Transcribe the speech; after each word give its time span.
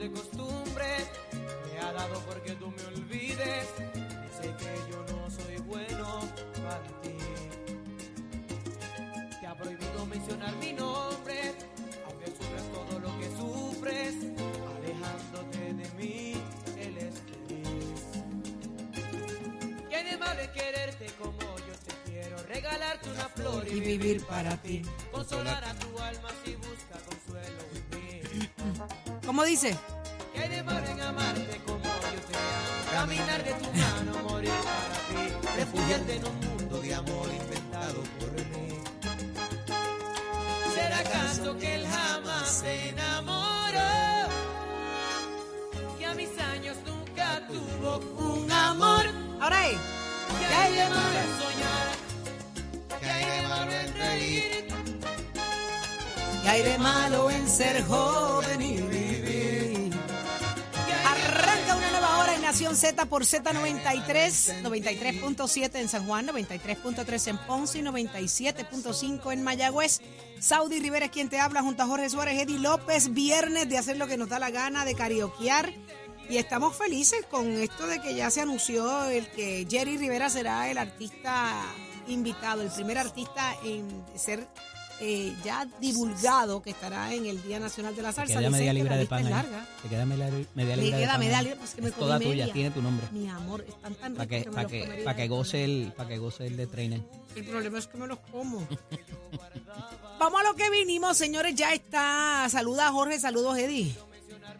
de 0.00 0.10
costumbre. 0.12 0.86
Me 1.66 1.78
ha 1.78 1.92
dado 1.92 2.20
porque 2.20 2.52
tú 2.52 2.72
me 2.74 2.84
olvides. 2.86 3.66
Dice 3.76 4.54
que 4.58 4.90
yo 4.90 5.04
no 5.12 5.30
soy 5.30 5.58
bueno 5.66 6.20
para 6.64 6.80
ti. 7.02 7.18
Te 9.38 9.46
ha 9.46 9.54
prohibido 9.54 10.06
mencionar 10.06 10.56
mi 10.56 10.72
nombre, 10.72 11.54
aunque 12.06 12.26
sufras 12.28 12.64
todo 12.72 12.98
lo 12.98 13.18
que 13.18 13.28
sufres. 13.36 14.14
Alejándote 14.78 15.74
de 15.74 15.90
mí, 15.98 16.32
él 16.78 16.96
es 16.96 17.14
feliz. 17.28 18.00
Tiene 19.90 20.16
mal 20.16 20.34
de 20.34 20.50
quererte 20.50 21.06
como 21.18 21.58
yo 21.58 21.74
te 21.86 22.10
quiero, 22.10 22.42
regalarte 22.44 23.10
una 23.10 23.28
flor 23.28 23.68
y, 23.68 23.76
Y 23.76 23.80
vivir 23.80 24.24
para 24.24 24.56
ti. 24.62 24.80
Consolar 25.12 25.62
a 25.62 25.74
tu 25.74 25.98
alma 25.98 26.30
si 26.42 26.56
busca 26.56 26.98
consuelo 27.06 27.60
en 27.74 27.90
mí. 27.90 28.00
¿Cómo 29.26 29.44
dice? 29.44 29.76
Que 30.48 30.62
malo 30.62 30.86
en 30.86 31.00
amarte 31.00 31.60
como 31.66 31.84
yo 31.84 32.20
te 32.28 32.34
amo. 32.36 32.90
Caminar 32.92 33.44
de 33.44 33.52
tu 33.52 33.70
mano, 33.82 34.28
morir 34.28 34.50
para 34.64 34.98
ti. 35.08 35.56
Refugiarte 35.56 36.16
en 36.16 36.24
un 36.26 36.40
mundo 36.40 36.80
de 36.80 36.94
amor 36.94 37.28
inventado 37.42 38.02
por 38.18 38.32
mí. 38.32 38.80
¿Será 40.74 40.98
acaso 40.98 41.56
que 41.58 41.74
él 41.74 41.86
jamás 41.86 42.48
se 42.48 42.88
enamoró? 42.88 44.28
Que 45.98 46.06
a 46.06 46.14
mis 46.14 46.38
años 46.54 46.76
nunca 46.86 47.46
tuvo 47.46 47.98
un 48.18 48.50
amor. 48.50 49.04
Ahora 49.40 49.68
es. 49.68 49.78
Que 50.38 50.46
hay 50.46 50.74
de 50.74 50.88
malo 50.88 51.18
en 51.24 51.30
soñar? 51.42 51.88
Que 53.00 53.10
hay 53.10 53.24
de 53.42 53.48
malo 53.48 53.72
en 53.72 53.94
reír? 53.94 54.68
¿Qué 56.42 56.48
hay 56.48 56.62
de 56.62 56.78
malo 56.78 57.30
en 57.30 57.48
ser 57.48 57.84
joven 57.84 58.62
y 58.62 58.80
Nación 62.50 62.74
Z 62.74 63.06
por 63.06 63.22
Z93, 63.22 64.60
93.7 64.64 65.70
en 65.76 65.88
San 65.88 66.04
Juan, 66.04 66.26
93.3 66.26 67.28
en 67.28 67.38
Ponce 67.46 67.78
y 67.78 67.82
97.5 67.82 69.32
en 69.32 69.44
Mayagüez. 69.44 70.00
Saudi 70.40 70.80
Rivera 70.80 71.04
es 71.04 71.12
quien 71.12 71.28
te 71.28 71.38
habla 71.38 71.62
junto 71.62 71.84
a 71.84 71.86
Jorge 71.86 72.10
Suárez, 72.10 72.42
Eddie 72.42 72.58
López, 72.58 73.14
viernes 73.14 73.68
de 73.68 73.78
hacer 73.78 73.98
lo 73.98 74.08
que 74.08 74.16
nos 74.16 74.28
da 74.28 74.40
la 74.40 74.50
gana, 74.50 74.84
de 74.84 74.96
karaokear. 74.96 75.72
Y 76.28 76.38
estamos 76.38 76.74
felices 76.74 77.24
con 77.30 77.46
esto 77.52 77.86
de 77.86 78.00
que 78.00 78.16
ya 78.16 78.32
se 78.32 78.40
anunció 78.40 79.04
el 79.04 79.28
que 79.30 79.64
Jerry 79.70 79.96
Rivera 79.96 80.28
será 80.28 80.68
el 80.68 80.78
artista 80.78 81.54
invitado, 82.08 82.62
el 82.62 82.70
primer 82.70 82.98
artista 82.98 83.54
en 83.64 84.04
ser 84.16 84.48
eh, 85.00 85.34
ya 85.44 85.66
divulgado 85.80 86.62
que 86.62 86.70
estará 86.70 87.12
en 87.14 87.26
el 87.26 87.42
Día 87.42 87.58
Nacional 87.58 87.96
de 87.96 88.02
la 88.02 88.10
Te 88.10 88.16
Salsa. 88.16 88.38
queda 88.38 88.48
Dicen 88.48 88.66
media 88.66 88.84
la 88.84 88.96
de 88.96 89.06
pan 89.06 89.30
larga. 89.30 89.66
Te 89.82 89.88
queda 89.88 90.04
media, 90.06 90.30
media 90.54 90.76
de 90.76 90.90
queda 90.90 91.12
pan 91.12 91.20
media 91.20 91.56
pues 91.58 91.74
que 91.74 91.82
me 91.82 91.88
Es 91.88 91.94
comí 91.94 92.06
toda 92.06 92.18
media. 92.18 92.44
tuya, 92.44 92.52
tiene 92.52 92.70
tu 92.70 92.82
nombre. 92.82 93.06
Mi 93.12 93.28
amor, 93.28 93.64
están 93.66 93.94
tan 93.94 94.14
Para 94.14 94.28
ricos 94.28 94.54
que, 94.54 94.62
los 94.62 94.70
que, 94.70 95.02
para 95.04 95.16
que 95.16 95.28
goce 95.28 95.64
el, 95.64 95.92
para 95.96 96.08
que 96.08 96.18
goce 96.18 96.46
el 96.46 96.56
de 96.56 96.66
trainer. 96.66 97.00
el 97.34 97.44
problema 97.44 97.78
es 97.78 97.86
que 97.86 97.98
me 97.98 98.06
los 98.06 98.18
como. 98.30 98.66
Vamos 100.18 100.40
a 100.40 100.44
lo 100.44 100.54
que 100.54 100.68
vinimos, 100.70 101.16
señores. 101.16 101.54
Ya 101.54 101.72
está. 101.72 102.46
Saluda 102.50 102.90
Jorge, 102.92 103.18
saludos 103.18 103.56
Eddie. 103.58 103.94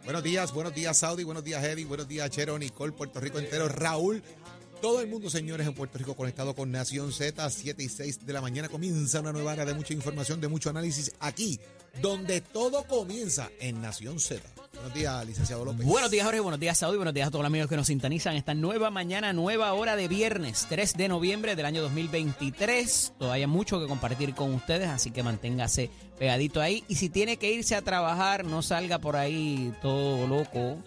Buenos 0.03 0.23
días, 0.23 0.51
buenos 0.51 0.73
días 0.73 0.97
Saudi, 0.97 1.23
buenos 1.23 1.43
días 1.43 1.63
Eddie, 1.63 1.85
buenos 1.85 2.07
días 2.07 2.27
Chero, 2.31 2.57
Nicole, 2.57 2.91
Puerto 2.91 3.19
Rico 3.19 3.37
entero, 3.37 3.67
Raúl. 3.67 4.23
Todo 4.81 4.99
el 4.99 5.07
mundo, 5.07 5.29
señores, 5.29 5.67
en 5.67 5.75
Puerto 5.75 5.99
Rico 5.99 6.15
conectado 6.15 6.55
con 6.55 6.71
Nación 6.71 7.11
Z, 7.11 7.47
7 7.47 7.83
y 7.83 7.87
6 7.87 8.25
de 8.25 8.33
la 8.33 8.41
mañana. 8.41 8.67
Comienza 8.67 9.19
una 9.19 9.31
nueva 9.31 9.53
hora 9.53 9.63
de 9.63 9.75
mucha 9.75 9.93
información, 9.93 10.41
de 10.41 10.47
mucho 10.47 10.71
análisis 10.71 11.11
aquí, 11.19 11.59
donde 12.01 12.41
todo 12.41 12.83
comienza 12.87 13.51
en 13.59 13.79
Nación 13.79 14.19
Z. 14.19 14.41
Buenos 14.73 14.93
días, 14.95 15.23
licenciado 15.27 15.65
López. 15.65 15.85
Buenos 15.85 16.09
días, 16.09 16.25
Jorge. 16.25 16.39
Buenos 16.39 16.59
días, 16.59 16.79
Saudi. 16.79 16.97
Buenos 16.97 17.13
días 17.13 17.27
a 17.27 17.29
todos 17.29 17.43
los 17.43 17.51
amigos 17.51 17.69
que 17.69 17.75
nos 17.75 17.85
sintonizan 17.85 18.35
esta 18.35 18.55
nueva 18.55 18.89
mañana, 18.89 19.33
nueva 19.33 19.71
hora 19.73 19.95
de 19.95 20.07
viernes, 20.07 20.65
3 20.67 20.97
de 20.97 21.09
noviembre 21.09 21.55
del 21.55 21.67
año 21.67 21.83
2023. 21.83 23.13
Todavía 23.19 23.47
mucho 23.47 23.79
que 23.79 23.85
compartir 23.85 24.33
con 24.33 24.51
ustedes, 24.51 24.89
así 24.89 25.11
que 25.11 25.21
manténgase 25.21 25.91
pegadito 26.17 26.59
ahí. 26.59 26.83
Y 26.87 26.95
si 26.95 27.09
tiene 27.09 27.37
que 27.37 27.51
irse 27.51 27.75
a 27.75 27.83
trabajar, 27.83 28.45
no 28.45 28.63
salga 28.63 28.97
por 28.97 29.15
ahí 29.15 29.71
todo 29.83 30.25
loco. 30.25 30.79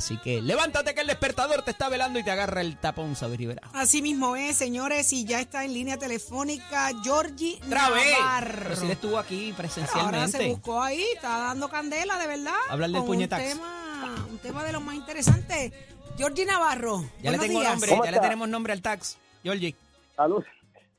Así 0.00 0.16
que 0.16 0.40
levántate 0.40 0.94
que 0.94 1.02
el 1.02 1.08
despertador 1.08 1.60
te 1.60 1.72
está 1.72 1.90
velando 1.90 2.18
y 2.18 2.24
te 2.24 2.30
agarra 2.30 2.62
el 2.62 2.78
tapón, 2.78 3.14
Saudi 3.16 3.36
Rivera. 3.36 3.60
Así 3.74 4.00
mismo 4.00 4.34
es, 4.34 4.56
señores, 4.56 5.12
y 5.12 5.26
ya 5.26 5.40
está 5.42 5.62
en 5.62 5.74
línea 5.74 5.98
telefónica 5.98 6.88
Georgie. 7.04 7.60
Navarro. 7.66 8.62
Pero 8.62 8.76
si 8.76 8.86
él 8.86 8.92
estuvo 8.92 9.18
aquí 9.18 9.50
Ahora 9.50 9.52
se 9.52 9.62
presencialmente. 9.62 10.48
buscó 10.48 10.80
ahí, 10.80 11.04
está 11.14 11.28
dando 11.28 11.68
candela, 11.68 12.18
de 12.18 12.26
verdad. 12.28 12.54
Hablar 12.70 12.88
del 12.88 12.98
con 13.00 13.08
puñetax. 13.08 13.42
Un 13.42 13.50
tema, 13.58 14.26
un 14.30 14.38
tema 14.38 14.64
de 14.64 14.72
los 14.72 14.82
más 14.82 14.94
interesantes. 14.94 15.70
Georgie 16.16 16.46
Navarro. 16.46 17.04
Ya 17.22 17.32
le 17.32 17.38
tengo 17.38 17.60
días. 17.60 17.72
nombre, 17.72 17.90
¿Cómo 17.90 18.04
ya 18.06 18.10
le 18.12 18.20
tenemos 18.20 18.48
nombre 18.48 18.72
al 18.72 18.80
tax. 18.80 19.18
Georgie. 19.42 19.74
Salud. 20.16 20.42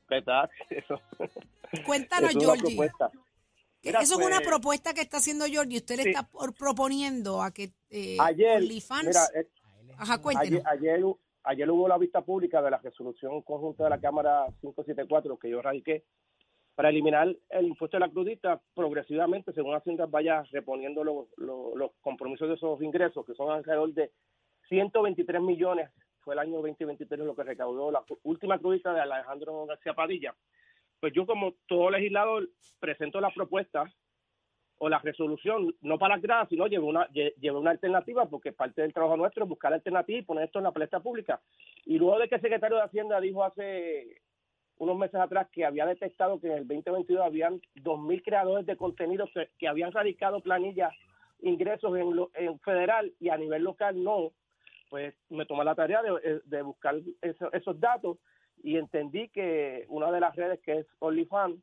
¿Qué 0.08 0.22
tal? 0.22 0.48
Eso, 0.70 1.00
Cuéntanos, 1.84 2.30
es 2.30 2.36
Georgie. 2.38 2.76
Mira, 3.84 4.00
Eso 4.00 4.14
es 4.20 4.24
una 4.24 4.36
pues, 4.36 4.46
propuesta 4.48 4.94
que 4.94 5.00
está 5.00 5.16
haciendo 5.16 5.44
Georgie. 5.46 5.78
Usted 5.78 5.96
le 5.96 6.02
está 6.10 6.22
por- 6.22 6.54
proponiendo 6.54 7.42
a 7.42 7.50
que 7.50 7.72
eh, 7.92 8.16
Ayer, 8.18 8.60
mira, 8.60 9.26
eh, 9.34 9.46
Ajá, 9.98 10.20
ayer, 10.38 10.62
ayer, 10.64 11.04
ayer 11.44 11.70
hubo 11.70 11.86
la 11.86 11.98
vista 11.98 12.22
pública 12.22 12.62
de 12.62 12.70
la 12.70 12.78
resolución 12.78 13.42
conjunta 13.42 13.84
de 13.84 13.90
la 13.90 14.00
Cámara 14.00 14.46
574 14.60 15.38
que 15.38 15.50
yo 15.50 15.60
radiqué 15.60 16.04
para 16.74 16.88
eliminar 16.88 17.36
el 17.50 17.66
impuesto 17.66 17.98
de 17.98 18.00
la 18.00 18.10
crudita 18.10 18.60
progresivamente 18.74 19.52
según 19.52 19.74
Hacienda 19.74 20.06
vaya 20.06 20.42
reponiendo 20.50 21.04
los, 21.04 21.26
los, 21.36 21.76
los 21.76 21.90
compromisos 22.00 22.48
de 22.48 22.54
esos 22.54 22.80
ingresos 22.80 23.26
que 23.26 23.34
son 23.34 23.50
alrededor 23.50 23.92
de 23.92 24.10
123 24.68 25.42
millones 25.42 25.90
fue 26.20 26.34
el 26.34 26.40
año 26.40 26.62
2023 26.62 27.20
lo 27.20 27.36
que 27.36 27.42
recaudó 27.42 27.90
la 27.90 28.02
última 28.22 28.58
crudita 28.58 28.94
de 28.94 29.00
Alejandro 29.00 29.66
García 29.66 29.92
Padilla. 29.92 30.34
Pues 31.00 31.12
yo 31.12 31.26
como 31.26 31.54
todo 31.66 31.90
legislador 31.90 32.48
presento 32.78 33.20
la 33.20 33.30
propuesta 33.30 33.92
o 34.84 34.88
la 34.88 34.98
resolución, 34.98 35.72
no 35.82 35.96
para 35.96 36.18
las 36.18 36.48
sino 36.48 36.66
llevé 36.66 36.82
una, 36.84 37.06
lle- 37.10 37.32
llevé 37.40 37.56
una 37.56 37.70
alternativa, 37.70 38.26
porque 38.28 38.50
parte 38.50 38.82
del 38.82 38.92
trabajo 38.92 39.16
nuestro 39.16 39.44
es 39.44 39.48
buscar 39.48 39.72
alternativas 39.72 40.22
y 40.22 40.26
poner 40.26 40.44
esto 40.46 40.58
en 40.58 40.64
la 40.64 40.72
palestra 40.72 40.98
pública. 40.98 41.40
Y 41.86 41.98
luego 41.98 42.18
de 42.18 42.28
que 42.28 42.34
el 42.34 42.40
secretario 42.40 42.78
de 42.78 42.82
Hacienda 42.82 43.20
dijo 43.20 43.44
hace 43.44 44.20
unos 44.78 44.96
meses 44.98 45.20
atrás 45.20 45.46
que 45.52 45.64
había 45.64 45.86
detectado 45.86 46.40
que 46.40 46.48
en 46.48 46.54
el 46.54 46.66
2022 46.66 47.24
habían 47.24 47.60
2.000 47.76 48.22
creadores 48.24 48.66
de 48.66 48.76
contenido 48.76 49.28
que, 49.56 49.68
habían 49.68 49.92
radicado 49.92 50.40
planillas, 50.40 50.92
ingresos 51.42 51.96
en, 51.96 52.16
lo- 52.16 52.32
en 52.34 52.58
federal 52.58 53.12
y 53.20 53.28
a 53.28 53.36
nivel 53.36 53.62
local 53.62 54.02
no, 54.02 54.32
pues 54.90 55.14
me 55.30 55.46
tomé 55.46 55.64
la 55.64 55.76
tarea 55.76 56.02
de, 56.02 56.40
de 56.44 56.62
buscar 56.62 56.96
eso- 57.20 57.52
esos 57.52 57.78
datos 57.78 58.18
y 58.64 58.76
entendí 58.78 59.28
que 59.28 59.84
una 59.88 60.10
de 60.10 60.18
las 60.18 60.34
redes 60.34 60.58
que 60.62 60.78
es 60.80 60.86
OnlyFans, 60.98 61.60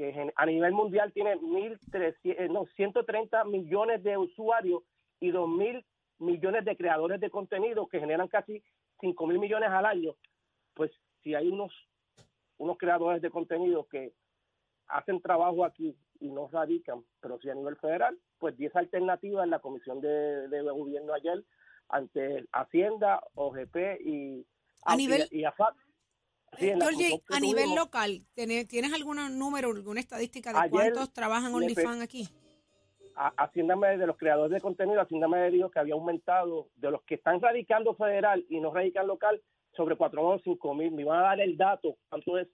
que 0.00 0.32
a 0.34 0.46
nivel 0.46 0.72
mundial 0.72 1.12
tiene 1.12 1.36
1.300, 1.36 2.14
eh, 2.24 2.48
no, 2.50 2.64
130 2.74 3.44
millones 3.44 4.02
de 4.02 4.16
usuarios 4.16 4.82
y 5.20 5.30
2.000 5.30 5.84
millones 6.20 6.64
de 6.64 6.74
creadores 6.74 7.20
de 7.20 7.28
contenido 7.28 7.86
que 7.86 8.00
generan 8.00 8.26
casi 8.28 8.62
5.000 9.02 9.38
millones 9.38 9.68
al 9.68 9.84
año, 9.84 10.14
pues 10.72 10.90
si 11.22 11.34
hay 11.34 11.48
unos, 11.48 11.74
unos 12.56 12.78
creadores 12.78 13.20
de 13.20 13.28
contenido 13.30 13.86
que 13.88 14.14
hacen 14.86 15.20
trabajo 15.20 15.66
aquí 15.66 15.94
y 16.18 16.30
no 16.30 16.48
radican, 16.50 17.04
pero 17.20 17.38
sí 17.38 17.50
a 17.50 17.54
nivel 17.54 17.76
federal, 17.76 18.18
pues 18.38 18.56
10 18.56 18.74
alternativas 18.76 19.44
en 19.44 19.50
la 19.50 19.58
Comisión 19.58 20.00
de, 20.00 20.48
de 20.48 20.62
Gobierno 20.62 21.12
ayer 21.12 21.44
ante 21.90 22.46
Hacienda, 22.52 23.20
OGP 23.34 23.76
y, 24.02 24.46
A 24.84 24.96
nivel- 24.96 25.28
y, 25.30 25.40
y 25.40 25.44
AFAP. 25.44 25.76
Sí, 26.58 26.68
a 26.70 27.40
nivel 27.40 27.64
tuvimos, 27.64 27.76
local, 27.78 28.26
¿tiene- 28.34 28.64
¿tienes 28.64 28.92
algún 28.92 29.38
número, 29.38 29.70
alguna 29.70 30.00
estadística 30.00 30.52
de 30.52 30.58
Ayer 30.58 30.70
cuántos 30.70 31.12
trabajan 31.12 31.54
OnlyFans 31.54 32.02
aquí? 32.02 32.28
a- 33.16 33.28
Hacienda 33.44 33.76
me- 33.76 33.96
de 33.98 34.06
los 34.06 34.16
creadores 34.16 34.52
de 34.52 34.60
contenido, 34.60 35.00
Hacienda 35.00 35.28
me 35.28 35.50
dijo 35.50 35.70
que 35.70 35.78
había 35.78 35.94
aumentado 35.94 36.68
de 36.76 36.90
los 36.90 37.02
que 37.04 37.14
están 37.16 37.40
radicando 37.40 37.94
federal 37.94 38.44
y 38.48 38.60
no 38.60 38.72
radican 38.74 39.06
local 39.06 39.40
sobre 39.76 39.96
4 39.96 40.26
o 40.26 40.38
5 40.40 40.74
mil. 40.74 40.90
Me 40.92 41.02
iban 41.02 41.18
a 41.20 41.22
dar 41.22 41.40
el 41.40 41.56
dato, 41.56 41.96
cuánto 42.08 42.38
es 42.38 42.48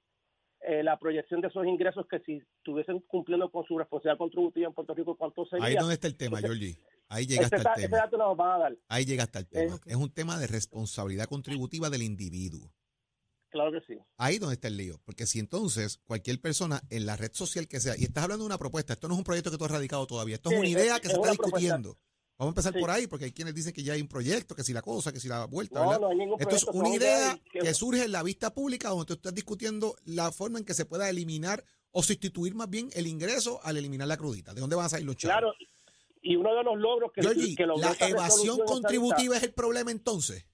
eh, 0.63 0.83
la 0.83 0.99
proyección 0.99 1.41
de 1.43 1.49
esos 1.49 1.65
ingresos 1.67 2.07
que 2.11 2.19
si 2.21 2.43
estuviesen 2.59 3.01
cumpliendo 3.07 3.51
con 3.51 3.65
su 3.67 3.79
responsabilidad 3.79 4.19
contributiva 4.19 4.67
en 4.67 4.73
Puerto 4.75 4.95
Rico, 4.95 5.15
cuánto 5.15 5.45
sería. 5.47 5.65
Ahí 5.67 5.75
es 5.75 5.79
donde 5.81 5.95
está 5.95 6.07
el 6.09 6.17
tema, 6.17 6.39
Georgie. 6.41 6.77
Ahí 7.09 7.27
llega 7.27 7.43
ese, 7.47 7.57
hasta 7.57 7.73
el 7.75 7.79
ese 7.81 7.89
tema. 7.89 7.99
dato 7.99 8.17
nos 8.17 8.37
van 8.37 8.51
a 8.51 8.59
dar, 8.59 8.77
Ahí 8.89 9.05
llega 9.05 9.23
hasta 9.25 9.39
el 9.41 9.47
tema. 9.47 9.77
Eh, 9.77 9.79
Es 9.87 9.97
un 9.97 10.11
tema 10.13 10.39
de 10.39 10.47
responsabilidad 10.49 11.27
contributiva 11.27 11.89
del 11.91 12.03
individuo. 12.03 12.73
Claro 13.57 13.73
que 13.73 13.81
sí. 13.95 13.99
Ahí 14.19 14.39
donde 14.39 14.55
está 14.55 14.69
el 14.69 14.77
lío. 14.77 15.01
Porque 15.05 15.27
si 15.27 15.39
entonces 15.39 15.99
cualquier 16.05 16.41
persona 16.41 16.83
en 16.91 17.07
la 17.07 17.17
red 17.17 17.33
social 17.33 17.67
que 17.69 17.81
sea, 17.81 17.97
y 17.97 18.05
estás 18.05 18.25
hablando 18.25 18.45
de 18.45 18.47
una 18.47 18.59
propuesta, 18.59 18.93
esto 18.93 19.09
no 19.09 19.15
es 19.15 19.19
un 19.19 19.25
proyecto 19.25 19.51
que 19.51 19.59
tú 19.59 19.65
has 19.65 19.71
radicado 19.71 20.07
todavía, 20.07 20.37
esto 20.37 20.51
es 20.51 20.59
una 20.59 20.69
idea 20.69 21.01
que 21.01 21.09
es 21.09 21.13
se 21.13 21.19
está 21.19 21.33
propuesta. 21.33 21.47
discutiendo. 21.59 21.99
Vamos 22.39 22.51
a 22.51 22.53
empezar 22.53 22.73
Sí. 22.75 22.81
por 22.81 22.91
ahí, 22.91 23.07
porque 23.07 23.25
hay 23.25 23.33
quienes 23.33 23.55
dicen 23.55 23.73
que 23.73 23.83
ya 23.83 23.95
hay 23.95 24.03
un 24.03 24.09
proyecto, 24.09 24.55
que 24.55 24.63
si 24.63 24.73
la 24.75 24.83
cosa, 24.83 25.11
que 25.11 25.21
si 25.21 25.27
la 25.29 25.47
vuelta, 25.47 25.81
No, 25.81 25.87
¿verdad? 25.89 26.01
no 26.03 26.09
hay 26.11 26.17
ningún 26.19 26.39
Esto 26.41 26.55
es 26.55 26.65
una 26.65 26.91
idea 26.95 27.41
que- 27.51 27.61
que 27.61 27.73
surge 27.75 28.05
en 28.05 28.13
la 28.13 28.23
vista 28.23 28.53
pública 28.53 28.91
donde 28.91 29.07
tú 29.07 29.15
estás 29.15 29.35
discutiendo 29.35 29.97
la 30.05 30.31
forma 30.31 30.59
en 30.59 30.65
que 30.67 30.75
se 30.75 30.85
pueda 30.85 31.09
eliminar 31.09 31.65
o 31.93 32.03
sustituir 32.03 32.55
más 32.55 32.69
bien 32.69 32.91
el 32.93 33.07
ingreso 33.07 33.59
al 33.65 33.79
eliminar 33.79 34.07
la 34.07 34.19
crudita. 34.19 34.53
¿De 34.53 34.61
dónde 34.61 34.77
van 34.77 34.85
a 34.85 34.89
salir 34.91 35.07
los 35.07 35.17
chavos? 35.17 35.33
Claro, 35.39 35.55
Y 36.21 36.37
uno 36.37 36.55
de 36.57 36.63
los 36.65 36.77
logros 36.77 37.11
que, 37.15 37.23
Georgie, 37.23 37.55
que 37.55 37.65
logró 37.67 37.89
la 37.99 38.07
evasión 38.09 38.59
contributiva 38.67 39.37
es 39.39 39.43
el 39.45 39.55
problema 39.55 39.91
entonces. 39.93 40.45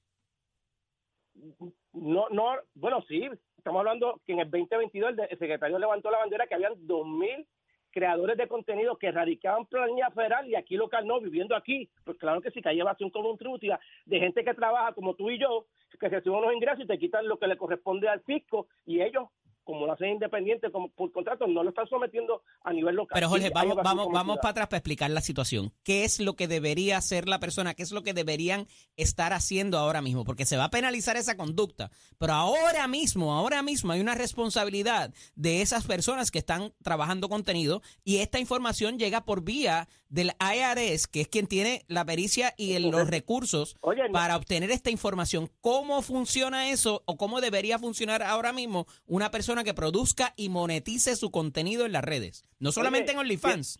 No, 1.92 2.28
no, 2.30 2.56
bueno, 2.74 3.02
sí, 3.06 3.28
estamos 3.56 3.80
hablando 3.80 4.20
que 4.26 4.32
en 4.32 4.40
el 4.40 4.50
2022 4.50 5.12
el, 5.12 5.20
el 5.30 5.38
secretario 5.38 5.78
levantó 5.78 6.10
la 6.10 6.18
bandera 6.18 6.46
que 6.46 6.54
habían 6.54 6.74
2.000 6.86 7.46
creadores 7.92 8.36
de 8.36 8.48
contenido 8.48 8.96
que 8.96 9.12
radicaban 9.12 9.66
planilla 9.66 10.10
federal 10.10 10.48
y 10.48 10.56
aquí 10.56 10.76
local 10.76 11.06
no, 11.06 11.20
viviendo 11.20 11.54
aquí. 11.54 11.88
Pues 12.04 12.18
claro 12.18 12.40
que 12.40 12.50
sí, 12.50 12.60
que 12.60 12.70
hay 12.70 12.80
evasión 12.80 13.10
contributiva 13.10 13.78
de 14.06 14.18
gente 14.18 14.42
que 14.42 14.54
trabaja 14.54 14.92
como 14.94 15.14
tú 15.14 15.30
y 15.30 15.38
yo, 15.38 15.66
que 16.00 16.08
reciben 16.08 16.38
unos 16.38 16.54
ingresos 16.54 16.84
y 16.84 16.88
te 16.88 16.98
quitan 16.98 17.28
lo 17.28 17.38
que 17.38 17.46
le 17.46 17.56
corresponde 17.56 18.08
al 18.08 18.22
fisco 18.22 18.66
y 18.84 19.00
ellos, 19.00 19.28
como 19.64 19.86
lo 19.86 19.92
hacen 19.92 20.10
independiente, 20.10 20.70
como 20.72 20.88
por 20.90 21.12
contrato, 21.12 21.46
no 21.46 21.62
lo 21.62 21.70
están 21.70 21.86
sometiendo 21.88 22.42
a 22.64 22.72
nivel 22.72 22.96
local. 22.96 23.14
Pero 23.14 23.28
Jorge, 23.28 23.50
vamos, 23.50 23.76
vamos, 23.82 24.08
vamos 24.12 24.36
para 24.38 24.50
atrás 24.50 24.68
para 24.68 24.78
explicar 24.78 25.10
la 25.10 25.20
situación. 25.20 25.72
¿Qué 25.84 26.04
es 26.04 26.20
lo 26.20 26.34
que 26.34 26.48
debería 26.48 26.96
hacer 26.96 27.28
la 27.28 27.38
persona? 27.40 27.74
¿Qué 27.74 27.82
es 27.82 27.92
lo 27.92 28.02
que 28.02 28.14
deberían 28.14 28.66
estar 28.96 29.32
haciendo 29.32 29.78
ahora 29.78 30.02
mismo? 30.02 30.24
Porque 30.24 30.46
se 30.46 30.56
va 30.56 30.64
a 30.64 30.70
penalizar 30.70 31.16
esa 31.16 31.36
conducta. 31.36 31.90
Pero 32.18 32.32
ahora 32.32 32.86
mismo, 32.88 33.34
ahora 33.34 33.62
mismo 33.62 33.92
hay 33.92 34.00
una 34.00 34.14
responsabilidad 34.14 35.12
de 35.34 35.62
esas 35.62 35.84
personas 35.86 36.30
que 36.30 36.38
están 36.38 36.72
trabajando 36.82 37.28
contenido 37.28 37.82
y 38.04 38.18
esta 38.18 38.38
información 38.38 38.98
llega 38.98 39.24
por 39.24 39.42
vía 39.42 39.88
del 40.08 40.32
IRS, 40.40 41.06
que 41.06 41.22
es 41.22 41.28
quien 41.28 41.46
tiene 41.46 41.84
la 41.88 42.04
pericia 42.04 42.52
y 42.58 42.72
el- 42.74 42.90
los 42.90 43.08
recursos 43.08 43.76
Oye, 43.80 44.02
no- 44.08 44.12
para 44.12 44.36
obtener 44.36 44.70
esta 44.70 44.90
información. 44.90 45.50
¿Cómo 45.60 46.02
funciona 46.02 46.70
eso 46.70 47.02
o 47.06 47.16
cómo 47.16 47.40
debería 47.40 47.78
funcionar 47.78 48.22
ahora 48.22 48.52
mismo 48.52 48.86
una 49.06 49.30
persona 49.30 49.51
que 49.62 49.74
produzca 49.74 50.32
y 50.36 50.48
monetice 50.48 51.14
su 51.16 51.30
contenido 51.30 51.86
en 51.86 51.92
las 51.92 52.04
redes? 52.04 52.44
No 52.58 52.72
solamente 52.72 53.12
en 53.12 53.18
OnlyFans. 53.18 53.78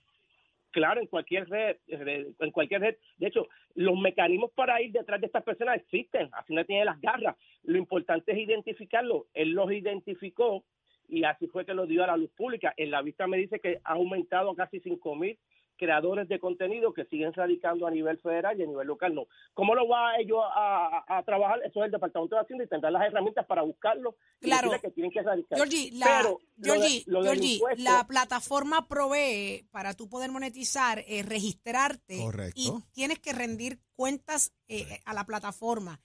Claro, 0.70 1.00
en 1.00 1.06
cualquier 1.06 1.48
red, 1.48 1.76
en 1.88 2.50
cualquier 2.50 2.80
red. 2.80 2.96
De 3.19 3.26
hecho, 3.26 3.48
los 3.74 3.98
mecanismos 3.98 4.50
para 4.52 4.80
ir 4.80 4.92
detrás 4.92 5.20
de 5.20 5.26
estas 5.26 5.42
personas 5.42 5.76
existen. 5.76 6.30
Así 6.32 6.54
no 6.54 6.64
tiene 6.64 6.84
las 6.84 7.00
garras. 7.00 7.36
Lo 7.62 7.76
importante 7.76 8.32
es 8.32 8.38
identificarlo. 8.38 9.26
Él 9.34 9.50
los 9.50 9.70
identificó 9.72 10.64
y 11.08 11.24
así 11.24 11.46
fue 11.48 11.66
que 11.66 11.75
lo 11.75 11.86
dio 11.86 12.04
a 12.04 12.06
la 12.06 12.16
luz 12.16 12.30
pública. 12.30 12.72
En 12.76 12.90
la 12.90 13.02
vista 13.02 13.26
me 13.26 13.36
dice 13.36 13.60
que 13.60 13.80
ha 13.84 13.92
aumentado 13.92 14.50
a 14.50 14.56
casi 14.56 14.80
5 14.80 15.14
mil 15.16 15.38
creadores 15.82 16.29
de 16.29 16.38
contenido 16.38 16.93
que 16.93 17.05
siguen 17.06 17.32
radicando 17.32 17.87
a 17.87 17.90
nivel 17.90 18.19
federal 18.19 18.58
y 18.58 18.62
a 18.62 18.67
nivel 18.67 18.87
local 18.87 19.12
no. 19.14 19.26
¿Cómo 19.52 19.75
lo 19.75 19.88
va 19.88 20.17
ellos 20.19 20.38
a, 20.55 21.05
a- 21.08 21.19
a 21.19 21.23
trabajar? 21.25 21.58
Eso 21.64 21.81
es 21.81 21.87
el 21.87 21.90
Departamento 21.90 22.37
de 22.37 22.43
Hacienda 22.43 22.64
y 22.64 22.69
tendrá 22.69 22.90
las 22.93 23.02
herramientas 23.05 23.44
para 23.46 23.62
buscarlo 23.62 24.14
y 24.40 24.44
Claro. 24.44 24.70
decirle 24.70 24.81
que 24.88 24.94
tienen 24.94 25.11
que 25.11 25.23
radicar. 25.23 25.58
Georgie, 25.58 25.90
la, 25.94 26.06
Pero 26.06 26.38
lo 26.56 26.73
de- 26.75 26.79
Georgie, 26.81 27.05
lo 27.06 27.23
Georgie, 27.25 27.55
impuesto- 27.55 27.82
la 27.82 28.06
plataforma 28.06 28.87
provee 28.87 29.67
para 29.73 29.94
tú 29.94 30.08
poder 30.08 30.31
monetizar, 30.31 31.00
eh, 31.08 31.23
registrarte 31.25 32.19
Correcto. 32.20 32.61
y 32.61 32.70
tienes 32.93 33.19
que 33.19 33.32
rendir 33.32 33.81
cuentas 33.96 34.52
eh, 34.69 35.00
a 35.05 35.12
la 35.14 35.25
plataforma. 35.26 36.00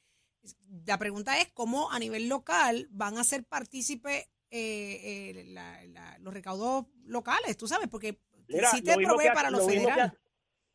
La 0.85 0.97
pregunta 0.97 1.39
es 1.39 1.49
cómo 1.53 1.91
a 1.91 1.99
nivel 1.99 2.27
local 2.29 2.87
van 2.89 3.17
a 3.17 3.23
ser 3.23 3.43
partícipe 3.45 4.29
eh, 4.49 5.31
eh, 5.35 5.43
la- 5.49 5.83
la- 5.87 6.17
los 6.19 6.33
recaudos 6.33 6.85
locales, 7.03 7.57
tú 7.57 7.67
sabes, 7.67 7.89
porque 7.89 8.17
Mira, 8.49 8.67
si 8.69 8.77
lo 8.77 8.83
te 8.83 8.97
mismo 8.97 9.13
provee 9.13 9.27
que 9.29 9.33
para 9.33 9.49
lo 9.51 9.57
lo 9.59 9.65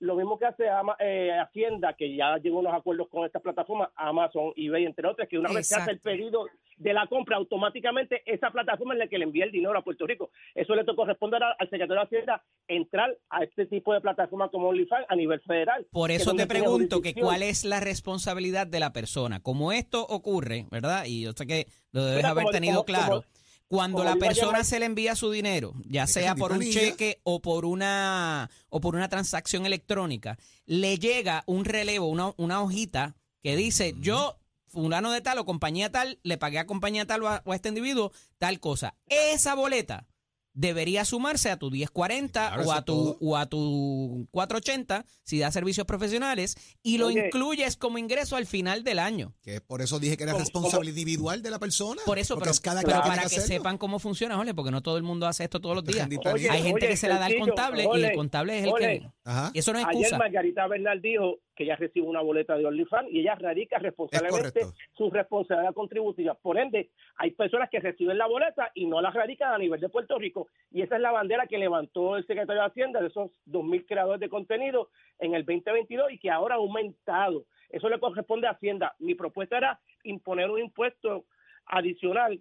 Lo 0.00 0.16
mismo 0.16 0.36
que 0.36 0.46
hace 0.46 0.68
Ama- 0.68 0.96
eh, 0.98 1.30
Hacienda, 1.40 1.94
que 1.96 2.16
ya 2.16 2.36
llegó 2.38 2.56
a 2.56 2.60
unos 2.62 2.74
acuerdos 2.74 3.08
con 3.08 3.24
estas 3.24 3.40
plataformas, 3.40 3.90
Amazon, 3.94 4.52
eBay, 4.56 4.84
entre 4.84 5.06
otras, 5.06 5.28
que 5.28 5.38
una 5.38 5.52
vez 5.52 5.68
se 5.68 5.76
hace 5.76 5.92
el 5.92 6.00
pedido 6.00 6.46
de 6.76 6.92
la 6.92 7.06
compra, 7.06 7.36
automáticamente 7.36 8.20
esa 8.26 8.50
plataforma 8.50 8.94
es 8.94 8.98
la 8.98 9.06
que 9.06 9.16
le 9.16 9.24
envía 9.24 9.44
el 9.44 9.52
dinero 9.52 9.78
a 9.78 9.82
Puerto 9.84 10.04
Rico. 10.04 10.30
Eso 10.56 10.74
le 10.74 10.84
corresponde 10.84 11.36
al 11.36 11.70
secretario 11.70 11.94
de 11.94 12.00
Hacienda 12.02 12.42
entrar 12.66 13.16
a 13.30 13.44
este 13.44 13.66
tipo 13.66 13.94
de 13.94 14.00
plataformas 14.00 14.50
como 14.50 14.70
OnlyFans 14.70 15.06
a 15.08 15.14
nivel 15.14 15.40
federal. 15.42 15.86
Por 15.92 16.10
eso 16.10 16.34
te 16.34 16.48
pregunto 16.48 17.00
que 17.00 17.14
cuál 17.14 17.44
es 17.44 17.64
la 17.64 17.78
responsabilidad 17.78 18.66
de 18.66 18.80
la 18.80 18.92
persona. 18.92 19.38
Como 19.40 19.70
esto 19.70 20.04
ocurre, 20.04 20.66
¿verdad? 20.72 21.04
Y 21.06 21.22
yo 21.22 21.32
sé 21.32 21.46
que 21.46 21.68
lo 21.92 22.02
debes 22.04 22.16
Mira, 22.16 22.30
haber 22.30 22.42
como- 22.42 22.52
tenido 22.52 22.72
como- 22.74 22.84
claro. 22.86 23.06
como- 23.22 23.41
Cuando 23.72 24.04
la 24.04 24.16
persona 24.16 24.64
se 24.64 24.78
le 24.78 24.84
envía 24.84 25.16
su 25.16 25.30
dinero, 25.30 25.72
ya 25.86 26.06
sea 26.06 26.34
por 26.34 26.52
un 26.52 26.60
cheque 26.60 27.22
o 27.22 27.40
por 27.40 27.64
una 27.64 28.50
o 28.68 28.82
por 28.82 28.94
una 28.94 29.08
transacción 29.08 29.64
electrónica, 29.64 30.38
le 30.66 30.98
llega 30.98 31.42
un 31.46 31.64
relevo, 31.64 32.08
una, 32.08 32.34
una 32.36 32.60
hojita 32.60 33.16
que 33.42 33.56
dice, 33.56 33.94
yo, 33.98 34.38
fulano 34.66 35.10
de 35.10 35.22
tal 35.22 35.38
o 35.38 35.46
compañía 35.46 35.90
tal, 35.90 36.20
le 36.22 36.36
pagué 36.36 36.58
a 36.58 36.66
compañía 36.66 37.06
tal 37.06 37.22
o 37.22 37.28
a, 37.28 37.40
o 37.46 37.52
a 37.52 37.54
este 37.54 37.70
individuo 37.70 38.12
tal 38.36 38.60
cosa. 38.60 38.94
Esa 39.06 39.54
boleta 39.54 40.06
debería 40.54 41.04
sumarse 41.04 41.50
a 41.50 41.56
tu 41.56 41.70
1040 41.70 42.32
Claro, 42.32 42.68
o, 42.68 42.72
a 42.72 42.82
tu, 42.82 43.16
o 43.20 43.36
a 43.36 43.46
tu 43.46 44.28
480 44.30 45.04
si 45.22 45.38
da 45.38 45.50
servicios 45.50 45.86
profesionales 45.86 46.56
y 46.82 46.98
lo 46.98 47.10
incluyes 47.10 47.76
como 47.76 47.98
ingreso 47.98 48.36
al 48.36 48.46
final 48.46 48.84
del 48.84 48.98
año. 48.98 49.34
Que 49.42 49.60
por 49.60 49.82
eso 49.82 49.98
dije 49.98 50.16
que 50.16 50.24
era 50.24 50.34
responsabilidad 50.34 50.96
individual 50.96 51.42
de 51.42 51.50
la 51.50 51.58
persona. 51.58 52.00
Por 52.04 52.18
eso, 52.18 52.34
porque 52.34 52.44
pero, 52.44 52.52
es 52.52 52.60
cada 52.60 52.82
pero 52.82 53.00
para 53.02 53.22
que, 53.22 53.40
sepan 53.40 53.78
cómo 53.78 53.98
funciona, 53.98 54.36
Jorge, 54.36 54.54
porque 54.54 54.70
no 54.70 54.82
todo 54.82 54.96
el 54.96 55.02
mundo 55.02 55.26
hace 55.26 55.44
esto 55.44 55.60
todos 55.60 55.76
los 55.76 55.84
días. 55.84 56.08
Oye, 56.32 56.50
Hay 56.50 56.62
gente 56.62 56.84
oye, 56.84 56.88
que 56.88 56.96
se 56.96 57.08
la 57.08 57.18
da 57.18 57.26
al 57.26 57.38
contable 57.38 57.88
y 57.94 58.02
el 58.04 58.14
contable 58.14 58.58
es 58.58 58.64
el 58.64 58.70
ole. 58.70 59.00
que... 59.00 59.10
Ajá. 59.24 59.50
Y 59.54 59.60
eso 59.60 59.72
no 59.72 59.78
es 59.78 59.86
Ayer. 59.86 60.18
Margarita 60.18 60.66
Bernal 60.66 61.00
dijo 61.00 61.38
que 61.54 61.64
ella 61.64 61.76
recibe 61.76 62.06
una 62.06 62.20
boleta 62.20 62.56
de 62.56 62.66
OnlyFans 62.66 63.10
y 63.10 63.20
ella 63.20 63.36
radica 63.36 63.78
responsablemente 63.78 64.66
su 64.96 65.10
responsabilidad 65.10 65.74
contributiva. 65.74 66.34
Por 66.34 66.58
ende, 66.58 66.90
hay 67.16 67.30
personas 67.30 67.70
que 67.70 67.78
reciben 67.78 68.18
la 68.18 68.26
boleta 68.26 68.72
y 68.74 68.86
no 68.86 69.00
la 69.00 69.10
radican 69.10 69.52
a 69.52 69.58
nivel 69.58 69.80
de 69.80 69.88
Puerto 69.88 70.18
Rico. 70.18 70.48
Y 70.70 70.82
esa 70.82 70.96
es 70.96 71.02
la 71.02 71.12
bandera 71.12 71.46
que 71.46 71.58
levantó 71.58 72.16
el 72.16 72.26
secretario 72.26 72.62
de 72.62 72.68
Hacienda 72.68 73.00
de 73.00 73.08
esos 73.08 73.30
2.000 73.46 73.86
creadores 73.86 74.20
de 74.20 74.28
contenido 74.28 74.90
en 75.18 75.34
el 75.34 75.44
2022 75.44 76.12
y 76.12 76.18
que 76.18 76.30
ahora 76.30 76.56
ha 76.56 76.58
aumentado. 76.58 77.44
Eso 77.68 77.88
le 77.88 78.00
corresponde 78.00 78.48
a 78.48 78.52
Hacienda. 78.52 78.94
Mi 78.98 79.14
propuesta 79.14 79.56
era 79.56 79.80
imponer 80.02 80.50
un 80.50 80.58
impuesto 80.58 81.26
adicional 81.66 82.40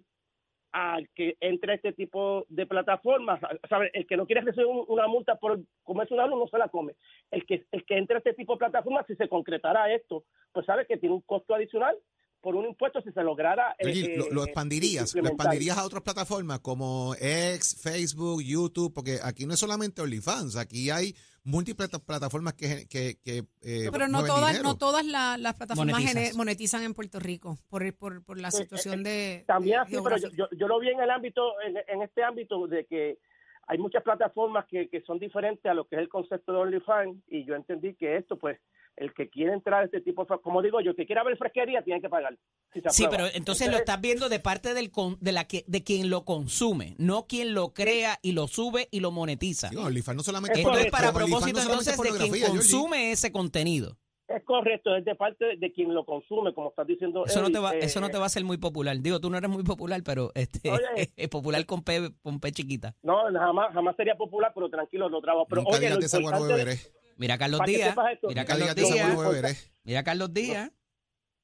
al 0.72 1.08
que 1.14 1.36
entre 1.40 1.74
este 1.74 1.92
tipo 1.92 2.46
de 2.48 2.66
plataformas, 2.66 3.40
¿sabe? 3.68 3.90
el 3.94 4.06
que 4.06 4.16
no 4.16 4.26
quiere 4.26 4.40
recibir 4.40 4.66
un- 4.66 4.84
una 4.88 5.06
multa 5.06 5.36
por 5.36 5.60
comerse 5.82 6.14
una 6.14 6.26
luz 6.26 6.38
no 6.38 6.48
se 6.48 6.58
la 6.58 6.68
come. 6.68 6.94
El 7.30 7.44
que 7.46 7.66
el 7.72 7.84
que 7.84 7.98
entre 7.98 8.16
a 8.16 8.18
este 8.18 8.32
tipo 8.34 8.54
de 8.54 8.58
plataformas, 8.60 9.06
si 9.06 9.14
se 9.16 9.28
concretara 9.28 9.92
esto, 9.94 10.24
pues 10.52 10.64
sabe 10.66 10.86
que 10.86 10.96
tiene 10.96 11.14
un 11.14 11.20
costo 11.22 11.54
adicional 11.54 11.96
por 12.40 12.56
un 12.56 12.64
impuesto 12.66 13.00
si 13.02 13.12
se 13.12 13.22
lograra. 13.22 13.76
eh, 13.78 13.86
Oye, 13.86 14.16
lo, 14.16 14.30
lo 14.30 14.40
eh, 14.42 14.46
expandirías, 14.46 15.14
lo 15.14 15.28
expandirías 15.28 15.78
a 15.78 15.84
otras 15.84 16.02
plataformas 16.02 16.58
como 16.60 17.14
X, 17.20 17.78
Facebook, 17.80 18.42
YouTube, 18.42 18.92
porque 18.92 19.18
aquí 19.22 19.46
no 19.46 19.54
es 19.54 19.60
solamente 19.60 20.02
OnlyFans, 20.02 20.56
aquí 20.56 20.90
hay 20.90 21.14
múltiples 21.44 21.88
plata- 21.88 22.04
plataformas 22.04 22.54
que, 22.54 22.86
que, 22.88 23.16
que 23.24 23.38
eh, 23.62 23.88
Pero 23.90 24.06
no 24.08 24.24
todas, 24.24 24.50
dinero. 24.52 24.68
no 24.68 24.76
todas 24.78 25.04
la- 25.04 25.36
las 25.38 25.54
plataformas 25.54 26.02
monetizan 26.36 26.82
en 26.84 26.94
Puerto 26.94 27.18
Rico 27.18 27.58
por, 27.68 27.82
por, 27.96 28.24
por 28.24 28.38
la 28.38 28.50
Sí, 28.50 28.62
situación 28.62 29.02
de 29.02 29.44
También 29.46 29.76
de- 29.88 29.96
así, 29.96 29.96
pero 30.04 30.16
yo, 30.18 30.28
yo, 30.30 30.48
yo 30.56 30.68
lo 30.68 30.78
vi 30.78 30.90
en 30.90 31.00
el 31.00 31.10
ámbito, 31.10 31.60
en, 31.62 31.76
en 31.88 32.02
este 32.02 32.22
ámbito 32.22 32.66
de 32.68 32.86
que 32.86 33.18
hay 33.66 33.78
muchas 33.78 34.02
plataformas 34.02 34.66
que, 34.66 34.88
que 34.88 35.00
son 35.02 35.18
diferentes 35.18 35.64
a 35.66 35.74
lo 35.74 35.86
que 35.86 35.96
es 35.96 36.02
el 36.02 36.08
concepto 36.08 36.52
de 36.52 36.58
OnlyFans 36.58 37.16
y 37.28 37.44
yo 37.44 37.54
entendí 37.54 37.94
que 37.94 38.16
esto, 38.16 38.36
pues, 38.36 38.58
el 38.96 39.14
que 39.14 39.28
quiere 39.30 39.52
entrar 39.52 39.82
a 39.82 39.84
este 39.86 40.00
tipo 40.00 40.24
de, 40.24 40.38
como 40.42 40.60
digo 40.62 40.80
yo, 40.80 40.90
el 40.90 40.96
que 40.96 41.06
quiera 41.06 41.22
ver 41.24 41.36
fresquería 41.36 41.82
tiene 41.82 42.00
que 42.00 42.08
pagar. 42.08 42.36
si 42.72 42.80
Sí, 42.90 43.06
pero 43.10 43.26
entonces 43.32 43.70
lo 43.70 43.76
estás 43.76 44.00
viendo 44.00 44.28
de 44.28 44.38
parte 44.38 44.74
del 44.74 44.90
con- 44.90 45.16
de 45.20 45.32
la 45.32 45.44
que 45.46 45.64
de 45.66 45.82
quien 45.82 46.10
lo 46.10 46.24
consume, 46.24 46.94
no 46.98 47.26
quien 47.26 47.54
lo 47.54 47.72
crea 47.72 48.18
y 48.22 48.32
lo 48.32 48.48
sube 48.48 48.88
y 48.90 49.00
lo 49.00 49.10
monetiza. 49.10 49.70
OnlyFans 49.76 50.16
no 50.16 50.22
solamente 50.22 50.60
Esto 50.60 50.76
es 50.76 50.90
para 50.90 51.08
no 51.12 51.14
propósito 51.18 51.60
entonces 51.60 51.96
de 51.96 52.08
quien 52.10 52.32
Georgie. 52.34 52.46
consume 52.46 53.12
ese 53.12 53.32
contenido. 53.32 53.96
Es 54.28 54.42
correcto, 54.44 54.96
es 54.96 55.04
de 55.04 55.14
parte 55.14 55.56
de 55.58 55.72
quien 55.72 55.92
lo 55.92 56.06
consume, 56.06 56.54
como 56.54 56.70
estás 56.70 56.86
diciendo. 56.86 57.26
Eso 57.26 57.42
no 57.42 57.50
te 57.50 57.58
va, 57.58 57.74
eh, 57.74 57.80
eso 57.82 58.00
no 58.00 58.08
te 58.08 58.16
va 58.16 58.24
a 58.24 58.26
hacer 58.26 58.44
muy 58.44 58.56
popular. 58.56 58.98
Digo, 58.98 59.20
tú 59.20 59.28
no 59.28 59.36
eres 59.36 59.50
muy 59.50 59.62
popular, 59.62 60.02
pero 60.04 60.30
este 60.34 60.70
Oye. 60.70 60.80
es 61.16 61.28
popular 61.28 61.66
con 61.66 61.82
P, 61.82 62.12
con 62.22 62.40
P 62.40 62.52
chiquita. 62.52 62.94
No, 63.02 63.24
jamás, 63.30 63.74
jamás 63.74 63.94
sería 63.96 64.14
popular, 64.16 64.52
pero 64.54 64.70
tranquilo, 64.70 65.08
lo 65.10 65.20
trabajo. 65.20 65.46
Pero 65.48 65.62
Nunca 65.62 65.76
oye, 65.76 65.90
lo 65.90 65.96
importante-. 65.96 67.01
Mira 67.16 67.34
a 67.34 67.38
Carlos 67.38 67.58
Para 67.58 67.70
Díaz, 67.72 67.96
mira 68.28 68.42
a 68.42 68.44
Carlos 68.44 68.74
Díaz, 68.74 69.72
mira 69.84 70.00
a 70.00 70.04
Carlos 70.04 70.32
Díaz. 70.34 70.70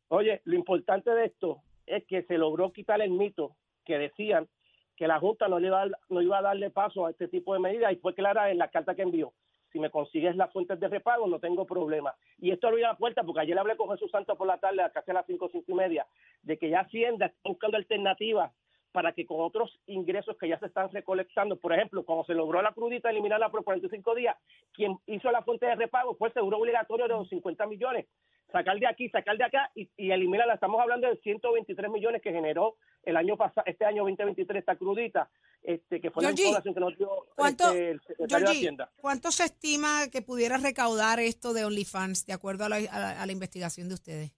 Oye, 0.08 0.40
lo 0.44 0.54
importante 0.56 1.10
de 1.10 1.26
esto 1.26 1.62
es 1.86 2.04
que 2.06 2.22
se 2.24 2.38
logró 2.38 2.72
quitar 2.72 3.00
el 3.00 3.10
mito 3.10 3.56
que 3.84 3.98
decían 3.98 4.48
que 4.96 5.06
la 5.06 5.20
Junta 5.20 5.48
no, 5.48 5.58
le 5.60 5.68
iba 5.68 5.82
a, 5.82 5.86
dar- 5.88 5.98
no 6.08 6.22
iba 6.22 6.38
a 6.38 6.42
darle 6.42 6.70
paso 6.70 7.06
a 7.06 7.10
este 7.10 7.28
tipo 7.28 7.54
de 7.54 7.60
medidas 7.60 7.92
y 7.92 7.96
fue 7.96 8.14
clara 8.14 8.50
en 8.50 8.58
la 8.58 8.68
carta 8.68 8.94
que 8.94 9.02
envió. 9.02 9.32
Si 9.72 9.78
me 9.78 9.90
consigues 9.90 10.34
las 10.34 10.50
fuentes 10.52 10.80
de 10.80 10.88
repago, 10.88 11.26
no 11.28 11.38
tengo 11.40 11.66
problema. 11.66 12.14
Y 12.38 12.50
esto 12.50 12.68
abrió 12.68 12.86
la 12.86 12.96
puerta 12.96 13.22
porque 13.22 13.40
ayer 13.42 13.58
hablé 13.58 13.76
con 13.76 13.90
Jesús 13.90 14.10
Santos 14.10 14.36
por 14.38 14.46
la 14.46 14.58
tarde, 14.58 14.78
casi 14.94 15.10
a 15.10 15.14
las 15.14 15.26
cinco, 15.26 15.48
cinco 15.52 15.70
y 15.72 15.74
media, 15.74 16.06
de 16.42 16.58
que 16.58 16.70
ya 16.70 16.80
Hacienda 16.80 17.26
está 17.26 17.38
buscando 17.48 17.76
alternativas 17.76 18.50
para 18.92 19.12
que 19.12 19.26
con 19.26 19.40
otros 19.40 19.78
ingresos 19.86 20.36
que 20.38 20.48
ya 20.48 20.58
se 20.58 20.66
están 20.66 20.90
recolectando, 20.90 21.56
por 21.56 21.72
ejemplo, 21.72 22.04
cuando 22.04 22.24
se 22.24 22.34
logró 22.34 22.62
la 22.62 22.72
crudita 22.72 23.10
eliminarla 23.10 23.50
por 23.50 23.62
45 23.64 24.14
días, 24.14 24.36
quien 24.72 24.96
hizo 25.06 25.30
la 25.30 25.42
fuente 25.42 25.66
de 25.66 25.74
repago 25.74 26.14
fue 26.16 26.28
el 26.28 26.34
seguro 26.34 26.58
obligatorio 26.58 27.06
de 27.06 27.14
los 27.14 27.28
50 27.28 27.66
millones. 27.66 28.06
sacar 28.50 28.78
de 28.78 28.86
aquí, 28.86 29.10
sacar 29.10 29.36
de 29.36 29.44
acá 29.44 29.70
y, 29.74 29.90
y 29.98 30.10
eliminarla. 30.10 30.54
Estamos 30.54 30.80
hablando 30.80 31.06
de 31.06 31.16
123 31.18 31.90
millones 31.90 32.22
que 32.22 32.32
generó 32.32 32.76
el 33.04 33.18
año 33.18 33.36
pasado, 33.36 33.62
este 33.66 33.84
año 33.84 34.04
2023 34.04 34.60
esta 34.60 34.74
crudita, 34.76 35.28
este 35.62 36.00
que 36.00 36.10
fue 36.10 36.24
Georgie, 36.24 36.44
la 36.44 36.48
información 36.48 36.74
que 36.74 36.80
nos 36.80 36.96
dio 36.96 37.26
¿Cuánto, 37.36 37.64
este, 37.68 37.90
el 37.90 38.00
secretario 38.00 38.46
de 38.46 38.52
Hacienda. 38.54 38.90
¿cuánto 39.02 39.30
se 39.32 39.44
estima 39.44 40.08
que 40.10 40.22
pudiera 40.22 40.56
recaudar 40.56 41.20
esto 41.20 41.52
de 41.52 41.66
OnlyFans 41.66 42.24
de 42.24 42.32
acuerdo 42.32 42.64
a 42.64 42.70
la, 42.70 42.76
a- 42.90 43.22
a 43.22 43.26
la 43.26 43.32
investigación 43.32 43.88
de 43.88 43.94
ustedes? 43.94 44.32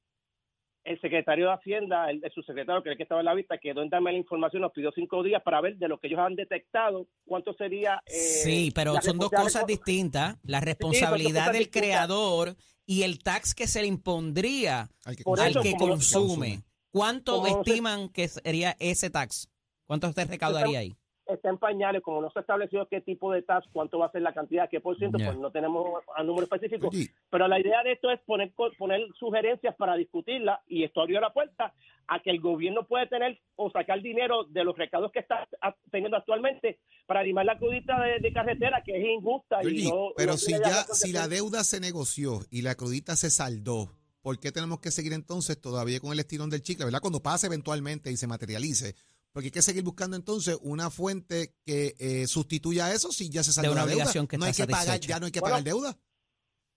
El 0.82 1.00
secretario 1.00 1.46
de 1.48 1.52
Hacienda, 1.54 2.10
el, 2.10 2.24
el 2.24 2.32
subsecretario 2.32 2.82
que 2.82 2.90
el 2.90 2.96
que 2.96 3.02
estaba 3.02 3.20
en 3.20 3.26
la 3.26 3.34
vista, 3.34 3.58
quedó 3.58 3.82
en 3.82 3.90
darme 3.90 4.12
la 4.12 4.18
información, 4.18 4.62
nos 4.62 4.72
pidió 4.72 4.90
cinco 4.92 5.22
días 5.22 5.42
para 5.42 5.60
ver 5.60 5.76
de 5.76 5.88
lo 5.88 5.98
que 5.98 6.06
ellos 6.06 6.20
han 6.20 6.36
detectado, 6.36 7.06
cuánto 7.26 7.52
sería. 7.54 8.02
eh, 8.06 8.10
Sí, 8.10 8.72
pero 8.74 9.00
son 9.02 9.18
dos 9.18 9.30
cosas 9.30 9.66
distintas. 9.66 10.36
La 10.42 10.60
responsabilidad 10.60 11.52
del 11.52 11.64
distintas. 11.64 11.82
creador 11.90 12.56
y 12.86 13.02
el 13.02 13.22
tax 13.22 13.54
que 13.54 13.66
se 13.66 13.82
le 13.82 13.88
impondría 13.88 14.88
Al 15.04 15.16
que 15.16 15.22
Por 15.22 15.40
al 15.40 15.60
que 15.60 15.74
consume. 15.76 16.62
¿Cuánto 16.90 17.46
estiman 17.46 18.08
que 18.08 18.26
sería 18.28 18.74
ese 18.80 19.10
tax? 19.10 19.48
¿Cuánto 19.86 20.08
usted 20.08 20.28
recaudaría 20.28 20.80
ahí? 20.80 20.96
Está 21.32 21.48
en 21.48 21.58
pañales, 21.58 22.02
como 22.02 22.20
no 22.20 22.30
se 22.30 22.38
ha 22.38 22.42
establecido 22.42 22.86
qué 22.88 23.00
tipo 23.00 23.32
de 23.32 23.42
tax, 23.42 23.66
cuánto 23.72 23.98
va 23.98 24.06
a 24.06 24.12
ser 24.12 24.22
la 24.22 24.32
cantidad, 24.32 24.68
qué 24.68 24.80
por 24.80 24.96
ciento, 24.96 25.18
pues 25.18 25.36
no 25.36 25.50
tenemos 25.50 26.02
a 26.14 26.22
número 26.22 26.44
específico. 26.44 26.90
Pero 27.30 27.48
la 27.48 27.60
idea 27.60 27.82
de 27.82 27.92
esto 27.92 28.10
es 28.10 28.20
poner, 28.20 28.52
poner 28.78 29.00
sugerencias 29.18 29.74
para 29.76 29.96
discutirla 29.96 30.62
y 30.66 30.84
esto 30.84 31.00
abrió 31.00 31.20
la 31.20 31.32
puerta 31.32 31.72
a 32.08 32.20
que 32.20 32.30
el 32.30 32.40
gobierno 32.40 32.86
puede 32.86 33.06
tener 33.06 33.40
o 33.54 33.70
sacar 33.70 34.02
dinero 34.02 34.44
de 34.44 34.64
los 34.64 34.76
recaudos 34.76 35.12
que 35.12 35.20
está 35.20 35.48
teniendo 35.90 36.16
actualmente 36.16 36.80
para 37.06 37.20
animar 37.20 37.44
la 37.44 37.58
crudita 37.58 38.00
de, 38.02 38.18
de 38.18 38.32
carretera, 38.32 38.82
que 38.84 38.96
es 38.96 39.04
injusta. 39.04 39.62
Y 39.62 39.88
no, 39.88 40.08
pero 40.16 40.32
no 40.32 40.38
si 40.38 40.52
ya, 40.52 40.84
si 40.92 41.12
la 41.12 41.28
deuda 41.28 41.62
se 41.62 41.80
negoció 41.80 42.40
y 42.50 42.62
la 42.62 42.74
crudita 42.74 43.14
se 43.14 43.30
saldó, 43.30 43.90
¿por 44.22 44.38
qué 44.38 44.52
tenemos 44.52 44.80
que 44.80 44.90
seguir 44.90 45.12
entonces 45.12 45.60
todavía 45.60 46.00
con 46.00 46.12
el 46.12 46.18
estirón 46.18 46.50
del 46.50 46.62
chicle, 46.62 46.84
verdad? 46.84 47.00
Cuando 47.00 47.22
pase 47.22 47.46
eventualmente 47.46 48.10
y 48.10 48.16
se 48.16 48.26
materialice. 48.26 48.96
Porque 49.32 49.46
hay 49.46 49.52
que 49.52 49.62
seguir 49.62 49.84
buscando 49.84 50.16
entonces 50.16 50.58
una 50.62 50.90
fuente 50.90 51.54
que 51.64 51.94
eh, 51.98 52.26
sustituya 52.26 52.92
eso 52.92 53.12
si 53.12 53.30
ya 53.30 53.42
se 53.42 53.52
saldó 53.52 53.72
una 53.72 53.82
la 53.82 53.86
deuda. 53.86 53.96
obligación 54.02 54.26
que 54.26 54.36
no 54.38 54.44
hay 54.44 54.50
está 54.50 54.66
que 54.66 54.72
pagar, 54.72 55.00
ya 55.00 55.20
no 55.20 55.26
hay 55.26 55.32
que 55.32 55.40
Bueno, 55.40 55.52
pagar 55.54 55.64
deuda. 55.64 55.96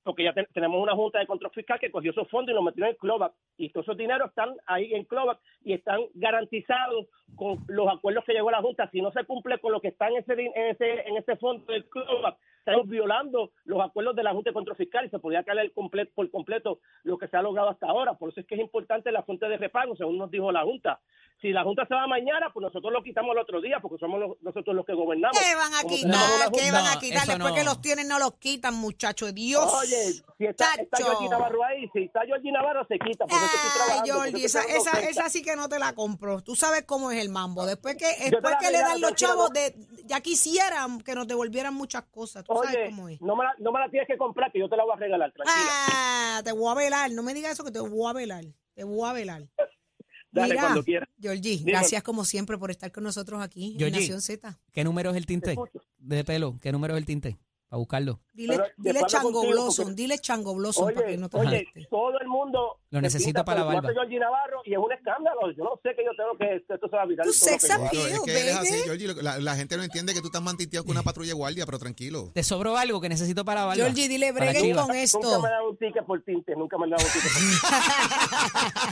porque 0.03 0.23
ya 0.25 0.33
te- 0.33 0.45
tenemos 0.53 0.81
una 0.83 0.93
junta 0.95 1.17
de 1.19 1.25
control 1.27 1.51
fiscal 1.51 1.79
que 1.79 1.89
cogió 1.89 2.11
esos 2.11 2.29
fondos 2.29 2.51
y 2.51 2.55
los 2.55 2.63
metió 2.63 2.83
en 2.85 2.91
el 2.91 2.97
CLOVAC 2.97 3.33
y 3.57 3.69
todos 3.71 3.85
esos 3.87 3.97
dineros 3.97 4.29
están 4.29 4.55
ahí 4.67 4.93
en 4.93 5.05
CLOVAC 5.05 5.39
y 5.63 5.73
están 5.73 6.01
garantizados 6.13 7.07
con 7.35 7.63
los 7.67 7.87
acuerdos 7.91 8.23
que 8.25 8.33
llegó 8.33 8.51
la 8.51 8.61
junta. 8.61 8.89
Si 8.91 9.01
no 9.01 9.11
se 9.13 9.23
cumple 9.23 9.59
con 9.59 9.71
lo 9.71 9.81
que 9.81 9.87
está 9.87 10.09
en 10.09 10.17
ese 10.17 10.35
din- 10.35 10.51
en 10.55 10.67
ese 10.75 11.07
en 11.07 11.17
ese 11.17 11.35
fondo 11.37 11.65
del 11.71 11.85
CLOVAC, 11.89 12.37
estamos 12.65 12.87
violando 12.87 13.51
los 13.65 13.81
acuerdos 13.81 14.15
de 14.15 14.23
la 14.23 14.31
junta 14.31 14.49
de 14.49 14.53
control 14.53 14.77
fiscal 14.77 15.05
y 15.05 15.09
se 15.09 15.19
podría 15.19 15.43
caer 15.43 15.73
comple- 15.75 16.09
por 16.15 16.29
completo 16.31 16.79
lo 17.03 17.17
que 17.17 17.27
se 17.27 17.35
ha 17.35 17.41
logrado 17.41 17.69
hasta 17.69 17.87
ahora. 17.87 18.13
Por 18.13 18.29
eso 18.29 18.39
es 18.39 18.47
que 18.47 18.55
es 18.55 18.61
importante 18.61 19.11
la 19.11 19.23
fuente 19.23 19.47
de 19.47 19.57
repago, 19.57 19.95
según 19.97 20.17
nos 20.17 20.31
dijo 20.31 20.51
la 20.51 20.63
junta. 20.63 20.99
Si 21.41 21.49
la 21.51 21.63
junta 21.63 21.85
se 21.85 21.93
va 21.93 22.07
mañana, 22.07 22.51
pues 22.53 22.61
nosotros 22.63 22.93
lo 22.93 23.03
quitamos 23.03 23.33
el 23.35 23.39
otro 23.41 23.59
día 23.59 23.79
porque 23.81 23.97
somos 23.99 24.17
los- 24.17 24.41
nosotros 24.41 24.73
los 24.73 24.85
que 24.85 24.93
gobernamos. 24.93 25.37
¿Qué 25.37 25.55
van 25.55 25.73
a 25.73 25.81
Como 25.81 25.93
quitar? 25.95 26.51
¿Qué 26.53 26.71
van 26.71 26.85
a 26.85 26.93
No, 26.93 26.99
quitar? 27.01 27.23
eso 27.23 27.31
Después 27.33 27.51
no. 27.51 27.55
que 27.59 27.63
los 27.65 27.81
tienen, 27.81 28.07
no 28.07 28.17
los 28.19 28.35
quitan, 28.35 28.75
muchachos. 28.75 29.33
Dios. 29.35 29.65
Oye, 29.81 30.13
si 30.37 30.45
está, 30.45 30.73
está 30.75 30.97
Chacho. 30.97 31.09
Georgie 31.09 31.29
Navarro 31.29 31.63
ahí, 31.65 31.89
si 31.91 32.03
está 32.03 32.21
Georgie 32.25 32.51
Navarro 32.51 32.85
se 32.87 32.97
quita. 32.97 33.25
Por 33.25 33.37
eso 33.37 33.45
estoy 33.45 33.91
Ay, 33.91 33.99
Georgie, 34.05 34.45
esa, 34.45 34.61
esa, 34.63 35.01
esa 35.01 35.27
sí 35.29 35.41
que 35.41 35.57
no 35.57 35.67
te 35.67 35.79
la 35.79 35.93
compro. 35.93 36.41
Tú 36.41 36.55
sabes 36.55 36.83
cómo 36.85 37.11
es 37.11 37.19
el 37.21 37.27
mambo. 37.29 37.65
Después 37.65 37.97
que, 37.97 38.05
después 38.29 38.55
que 38.61 38.71
le 38.71 38.79
dan 38.79 39.01
los 39.01 39.13
chavos, 39.15 39.49
no. 39.49 39.53
de, 39.53 39.75
ya 40.05 40.21
quisieran 40.21 41.01
que 41.01 41.13
nos 41.13 41.27
devolvieran 41.27 41.73
muchas 41.73 42.03
cosas. 42.03 42.45
Oye, 42.59 42.85
cómo 42.89 43.09
es. 43.09 43.21
no 43.21 43.35
me, 43.35 43.43
la, 43.43 43.55
no 43.59 43.71
me 43.71 43.79
la 43.79 43.89
tienes 43.89 44.07
que 44.07 44.17
comprar, 44.17 44.51
que 44.51 44.59
yo 44.59 44.69
te 44.69 44.77
la 44.77 44.83
voy 44.83 44.93
a 44.93 44.97
regalar, 44.97 45.31
tranquila. 45.31 45.55
Ah, 45.91 46.41
te 46.43 46.51
voy 46.51 46.71
a 46.71 46.75
velar. 46.75 47.11
No 47.11 47.23
me 47.23 47.33
digas 47.33 47.53
eso 47.53 47.63
que 47.63 47.71
te 47.71 47.79
voy 47.79 48.09
a 48.09 48.13
velar. 48.13 48.45
Te 48.73 48.83
voy 48.83 49.09
a 49.09 49.13
velar. 49.13 49.47
Dale, 50.31 50.55
Mira, 50.55 50.61
cuando 50.63 50.83
quieras. 50.83 51.09
Georgie, 51.19 51.57
Dime. 51.57 51.71
gracias 51.73 52.01
como 52.01 52.25
siempre 52.25 52.57
por 52.57 52.71
estar 52.71 52.91
con 52.91 53.03
nosotros 53.03 53.41
aquí 53.41 53.77
en. 53.79 53.91
Nación 53.91 54.19
Z. 54.19 54.59
¿Qué 54.71 54.83
número 54.83 55.11
es 55.11 55.17
el 55.17 55.27
tinte 55.27 55.55
de 55.99 56.23
pelo? 56.23 56.57
¿Qué 56.59 56.71
número 56.71 56.95
es 56.95 56.97
el 56.99 57.05
tinte? 57.05 57.37
Para 57.73 57.79
buscarlo. 57.79 58.19
Dile, 58.33 58.55
Pero 58.55 58.67
dile 58.77 58.99
Chango 59.07 59.31
contigo, 59.31 59.51
Blossom, 59.51 59.85
porque- 59.85 59.95
dile 60.03 60.19
Chango 60.19 60.53
Blossom 60.53 60.85
para 60.93 60.97
que 61.01 61.03
Oye, 61.07 61.17
no 61.17 61.27
te 61.27 61.37
oye, 61.37 61.65
todo 61.89 62.19
el 62.21 62.27
mundo... 62.27 62.77
Lo 62.91 63.01
necesita 63.01 63.43
para 63.43 63.61
la 63.61 63.65
barba. 63.65 63.89
Georgie 63.91 64.19
Navarro 64.19 64.61
y 64.63 64.73
es 64.73 64.77
un 64.77 64.91
escándalo. 64.93 65.51
Yo 65.57 65.63
no 65.63 65.79
sé 65.81 65.89
que 65.95 66.05
yo 66.05 66.11
tengo 66.15 66.37
que... 66.37 66.57
Esto 66.71 66.87
se 66.87 66.95
va 66.95 67.01
a 67.01 67.05
virar. 67.07 67.25
Tu 67.25 67.33
sex 67.33 67.71
appeal. 67.71 68.09
Es 68.11 68.19
que 68.21 68.39
eres 68.41 68.55
así, 68.57 68.75
Georgie. 68.83 69.07
La, 69.23 69.39
la 69.39 69.55
gente 69.55 69.75
no 69.75 69.81
entiende 69.81 70.13
que 70.13 70.19
tú 70.21 70.27
estás 70.27 70.43
mantiteado 70.43 70.85
con 70.85 70.91
una 70.91 71.01
patrulla 71.01 71.29
de 71.29 71.33
guardia, 71.33 71.65
pero 71.65 71.79
tranquilo. 71.79 72.29
¿Te 72.35 72.43
sobró 72.43 72.77
algo 72.77 73.01
que 73.01 73.09
necesito 73.09 73.43
para 73.43 73.61
la 73.61 73.65
barba? 73.65 73.83
Georgie, 73.85 74.07
dile 74.07 74.31
breguen 74.31 74.75
con 74.75 74.85
Nunca 74.89 75.01
esto. 75.01 75.19
me 75.19 75.33
han 75.33 75.41
dado 75.41 75.69
un 75.71 75.77
ticket 75.77 76.05
por 76.05 76.21
tinte, 76.23 76.55
nunca 76.55 76.77
me 76.77 76.83
han 76.83 76.89
dado 76.91 77.03
un 77.03 77.11
ticket 77.11 77.31
por 77.31 77.41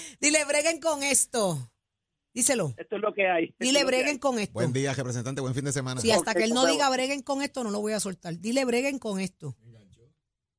tinte. 0.00 0.16
Dile 0.20 0.44
breguen 0.46 0.80
con 0.80 1.02
esto. 1.02 1.58
Díselo. 2.36 2.74
Esto 2.76 2.96
es 2.96 3.02
lo 3.02 3.14
que 3.14 3.26
hay. 3.26 3.44
Esto 3.46 3.56
Dile 3.60 3.78
que 3.78 3.84
breguen 3.86 4.08
hay. 4.08 4.18
con 4.18 4.38
esto. 4.38 4.52
Buen 4.52 4.70
día, 4.74 4.92
representante. 4.92 5.40
Buen 5.40 5.54
fin 5.54 5.64
de 5.64 5.72
semana. 5.72 6.02
Sí, 6.02 6.10
hasta 6.10 6.34
que 6.34 6.44
él 6.44 6.52
no 6.52 6.66
diga 6.66 6.90
breguen 6.90 7.22
con 7.22 7.40
esto, 7.40 7.64
no 7.64 7.70
lo 7.70 7.80
voy 7.80 7.94
a 7.94 8.00
soltar. 8.00 8.38
Dile 8.38 8.66
breguen 8.66 8.98
con 8.98 9.18
esto. 9.20 9.56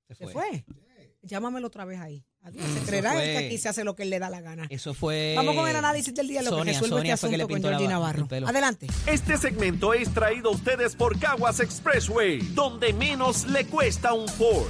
Se 0.07 0.15
¿Se 0.15 0.27
fue? 0.29 0.65
Llámamelo 1.21 1.67
otra 1.67 1.85
vez 1.85 1.99
ahí. 1.99 2.25
Adiós. 2.41 2.65
Se 2.65 2.79
creerá 2.85 3.13
él 3.21 3.27
que 3.29 3.35
fue- 3.35 3.45
aquí 3.45 3.57
se 3.59 3.69
hace 3.69 3.83
lo 3.83 3.95
que 3.95 4.03
él 4.03 4.09
le 4.09 4.17
da 4.17 4.29
la 4.31 4.41
gana. 4.41 4.65
Eso 4.71 4.95
fue. 4.95 5.33
Vamos 5.35 5.53
con 5.53 5.69
el 5.69 5.75
análisis 5.75 6.15
del 6.15 6.27
día, 6.27 6.41
lo 6.41 6.49
Sonia, 6.49 6.63
que 6.63 6.71
resuelve 6.71 6.95
Sonia 6.97 7.13
este 7.13 7.21
fue 7.27 7.29
que 7.31 7.37
le 7.37 7.43
asunto 7.43 7.61
con 7.61 7.69
Georgie 7.69 7.87
Navarro. 7.87 8.27
Adelante. 8.47 8.87
Este 9.05 9.37
segmento 9.37 9.93
es 9.93 10.11
traído 10.13 10.49
a 10.49 10.53
ustedes 10.53 10.95
por 10.95 11.19
Caguas 11.19 11.59
Expressway, 11.59 12.39
donde 12.55 12.91
menos 12.93 13.45
le 13.45 13.65
cuesta 13.67 14.13
un 14.13 14.27
Ford. 14.29 14.67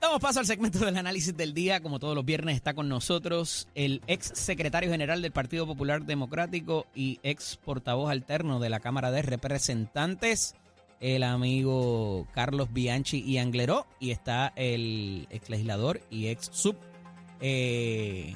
Damos 0.00 0.20
paso 0.20 0.38
al 0.38 0.46
segmento 0.46 0.78
del 0.78 0.96
análisis 0.96 1.36
del 1.36 1.54
día. 1.54 1.80
Como 1.80 1.98
todos 1.98 2.14
los 2.14 2.24
viernes 2.24 2.54
está 2.54 2.72
con 2.74 2.88
nosotros 2.88 3.66
el 3.74 4.00
ex 4.06 4.30
secretario 4.34 4.90
general 4.90 5.22
del 5.22 5.32
Partido 5.32 5.66
Popular 5.66 6.04
Democrático 6.04 6.86
y 6.94 7.18
ex 7.22 7.56
portavoz 7.56 8.10
alterno 8.10 8.60
de 8.60 8.70
la 8.70 8.78
Cámara 8.80 9.10
de 9.10 9.22
Representantes, 9.22 10.54
el 11.00 11.24
amigo 11.24 12.28
Carlos 12.32 12.72
Bianchi 12.72 13.18
y 13.18 13.38
Angleró. 13.38 13.86
Y 13.98 14.12
está 14.12 14.52
el 14.54 15.26
ex 15.30 15.50
legislador 15.50 16.00
y 16.10 16.28
ex 16.28 16.48
sub. 16.52 16.76
eh, 17.40 18.34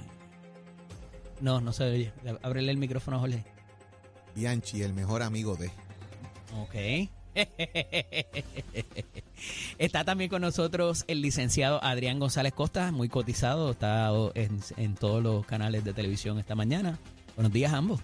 no, 1.41 1.61
no 1.61 1.73
se 1.73 1.85
oye. 1.85 2.13
Ábrele 2.43 2.71
el 2.73 2.79
micrófono, 2.79 3.19
Jorge. 3.21 3.45
Bianchi, 4.35 4.83
el 4.83 4.95
mejor 4.95 5.23
amigo 5.23 5.57
de. 5.57 5.71
Ok. 6.61 7.09
Está 9.79 10.05
también 10.05 10.31
con 10.31 10.43
nosotros 10.43 11.05
el 11.09 11.23
licenciado 11.23 11.83
Adrián 11.83 12.19
González 12.19 12.53
Costa, 12.53 12.93
muy 12.93 13.09
cotizado, 13.09 13.71
está 13.73 14.11
en, 14.35 14.61
en 14.77 14.95
todos 14.95 15.23
los 15.23 15.45
canales 15.47 15.85
de 15.85 15.93
televisión 15.93 16.39
esta 16.39 16.55
mañana. 16.55 16.99
Buenos 17.35 17.53
días 17.53 17.73
a 17.73 17.79
ambos. 17.79 18.01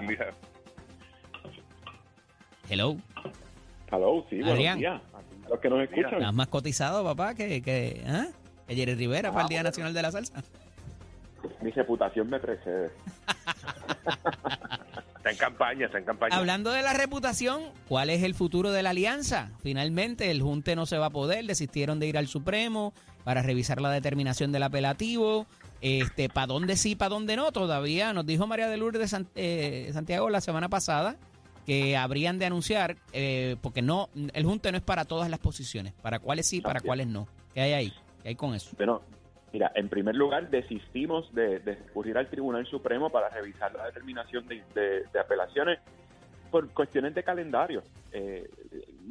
Mira, 0.00 0.30
Hello. 2.68 2.96
hello, 3.90 4.24
sí, 4.30 4.36
buenos 4.36 4.54
Adrián. 4.54 4.78
días. 4.78 5.00
A 5.12 5.48
Los 5.50 5.60
que 5.60 5.68
nos 5.68 5.82
escuchan. 5.82 6.14
Estás 6.14 6.34
más 6.34 6.48
cotizado, 6.48 7.04
papá, 7.04 7.34
que, 7.34 7.60
que, 7.62 8.02
¿ah? 8.06 8.26
que 8.66 8.74
Jerry 8.74 8.94
Rivera 8.94 9.30
para 9.30 9.42
el 9.42 9.48
Día 9.48 9.62
Nacional 9.62 9.92
de 9.92 10.02
la 10.02 10.10
Salsa. 10.10 10.42
Mi 11.60 11.70
reputación 11.70 12.28
me 12.30 12.40
precede. 12.40 12.90
está 15.24 15.30
en 15.30 15.36
campaña, 15.38 15.86
está 15.86 15.98
en 15.98 16.04
campaña. 16.04 16.36
Hablando 16.36 16.70
de 16.70 16.82
la 16.82 16.92
reputación, 16.92 17.62
¿cuál 17.88 18.10
es 18.10 18.22
el 18.22 18.34
futuro 18.34 18.72
de 18.72 18.82
la 18.82 18.90
alianza? 18.90 19.50
Finalmente, 19.62 20.30
el 20.30 20.42
Junte 20.42 20.76
no 20.76 20.84
se 20.84 20.98
va 20.98 21.06
a 21.06 21.10
poder, 21.10 21.46
desistieron 21.46 21.98
de 21.98 22.06
ir 22.08 22.18
al 22.18 22.28
Supremo 22.28 22.92
para 23.24 23.40
revisar 23.42 23.80
la 23.80 23.90
determinación 23.90 24.52
del 24.52 24.62
apelativo. 24.64 25.46
Este, 25.80 26.28
¿Para 26.28 26.48
dónde 26.48 26.76
sí, 26.76 26.94
para 26.94 27.08
dónde 27.08 27.36
no? 27.36 27.52
Todavía 27.52 28.12
nos 28.12 28.26
dijo 28.26 28.46
María 28.46 28.68
de 28.68 28.76
Lourdes 28.76 29.12
Sant- 29.12 29.28
eh, 29.34 29.90
Santiago 29.94 30.28
la 30.28 30.40
semana 30.42 30.68
pasada 30.68 31.16
que 31.66 31.96
habrían 31.96 32.38
de 32.38 32.44
anunciar, 32.44 32.96
eh, 33.14 33.56
porque 33.62 33.80
no, 33.80 34.10
el 34.34 34.44
Junte 34.44 34.70
no 34.70 34.76
es 34.76 34.84
para 34.84 35.06
todas 35.06 35.30
las 35.30 35.38
posiciones, 35.40 35.94
para 36.02 36.18
cuáles 36.18 36.46
sí, 36.46 36.60
para 36.60 36.80
cuáles 36.80 37.06
no. 37.06 37.26
¿Qué 37.54 37.62
hay 37.62 37.72
ahí? 37.72 37.92
¿Qué 38.22 38.28
hay 38.30 38.34
con 38.34 38.54
eso? 38.54 38.70
Bueno, 38.76 39.00
mira, 39.54 39.70
en 39.76 39.88
primer 39.88 40.16
lugar, 40.16 40.50
desistimos 40.50 41.32
de, 41.32 41.60
de 41.60 41.76
recurrir 41.76 42.18
al 42.18 42.26
Tribunal 42.28 42.66
Supremo 42.66 43.08
para 43.08 43.28
revisar 43.28 43.72
la 43.72 43.86
determinación 43.86 44.46
de, 44.48 44.62
de- 44.74 45.04
de 45.12 45.18
apelaciones 45.20 45.78
por 46.50 46.68
cuestiones 46.70 47.14
de 47.14 47.22
calendario. 47.22 47.82
Eh, 48.12 48.48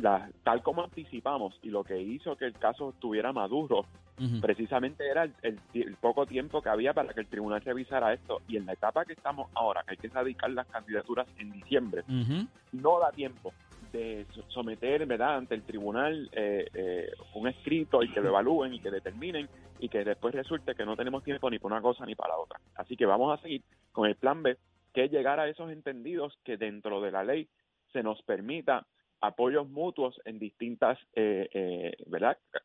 la- 0.01 0.29
tal 0.43 0.61
como 0.61 0.83
anticipamos 0.83 1.57
y 1.63 1.69
lo 1.69 1.83
que 1.85 2.01
hizo 2.01 2.35
que 2.35 2.45
el 2.45 2.53
caso 2.53 2.89
estuviera 2.89 3.31
maduro 3.31 3.85
precisamente 4.41 5.07
era 5.09 5.23
el, 5.23 5.33
el- 5.41 5.59
el 5.73 5.95
poco 5.95 6.25
tiempo 6.25 6.61
que 6.61 6.69
había 6.69 6.93
para 6.93 7.13
que 7.13 7.21
el 7.21 7.27
tribunal 7.27 7.61
revisara 7.61 8.13
esto. 8.13 8.41
Y 8.49 8.57
en 8.57 8.65
la 8.65 8.73
etapa 8.73 9.05
que 9.05 9.13
estamos 9.13 9.49
ahora, 9.55 9.81
que 9.83 9.91
hay 9.91 9.97
que 9.97 10.09
radicar 10.09 10.51
las 10.51 10.67
candidaturas 10.67 11.25
en 11.39 11.51
diciembre, 11.53 12.03
no 12.73 12.99
da 12.99 13.11
tiempo 13.11 13.53
de 13.91 14.25
so- 14.33 14.43
someter 14.49 15.05
verdad 15.05 15.35
ante 15.37 15.53
el 15.55 15.61
tribunal 15.63 16.27
eh, 16.31 16.67
eh, 16.73 17.11
un 17.35 17.47
escrito 17.47 18.01
y 18.03 18.09
que 18.09 18.21
lo 18.21 18.29
evalúen 18.29 18.73
y 18.73 18.79
que 18.79 18.89
determinen 18.89 19.47
y 19.83 19.89
que 19.89 20.05
después 20.05 20.33
resulte 20.33 20.75
que 20.75 20.85
no 20.85 20.95
tenemos 20.95 21.25
tiempo 21.25 21.49
ni 21.49 21.59
para 21.59 21.75
una 21.75 21.81
cosa 21.81 22.05
ni 22.05 22.15
para 22.15 22.35
la 22.35 22.39
otra. 22.39 22.57
Así 22.75 22.95
que 22.95 23.05
vamos 23.05 23.37
a 23.37 23.41
seguir 23.41 23.63
con 23.91 24.07
el 24.07 24.15
plan 24.15 24.41
B, 24.41 24.57
que 24.93 25.03
es 25.03 25.11
llegar 25.11 25.41
a 25.41 25.49
esos 25.49 25.69
entendidos 25.69 26.39
que 26.45 26.55
dentro 26.55 27.01
de 27.01 27.11
la 27.11 27.25
ley 27.25 27.49
se 27.91 28.01
nos 28.01 28.21
permita 28.21 28.87
apoyos 29.19 29.67
mutuos 29.67 30.21
en 30.23 30.39
distintas 30.39 30.97
eh, 31.15 31.49
eh, 31.53 31.97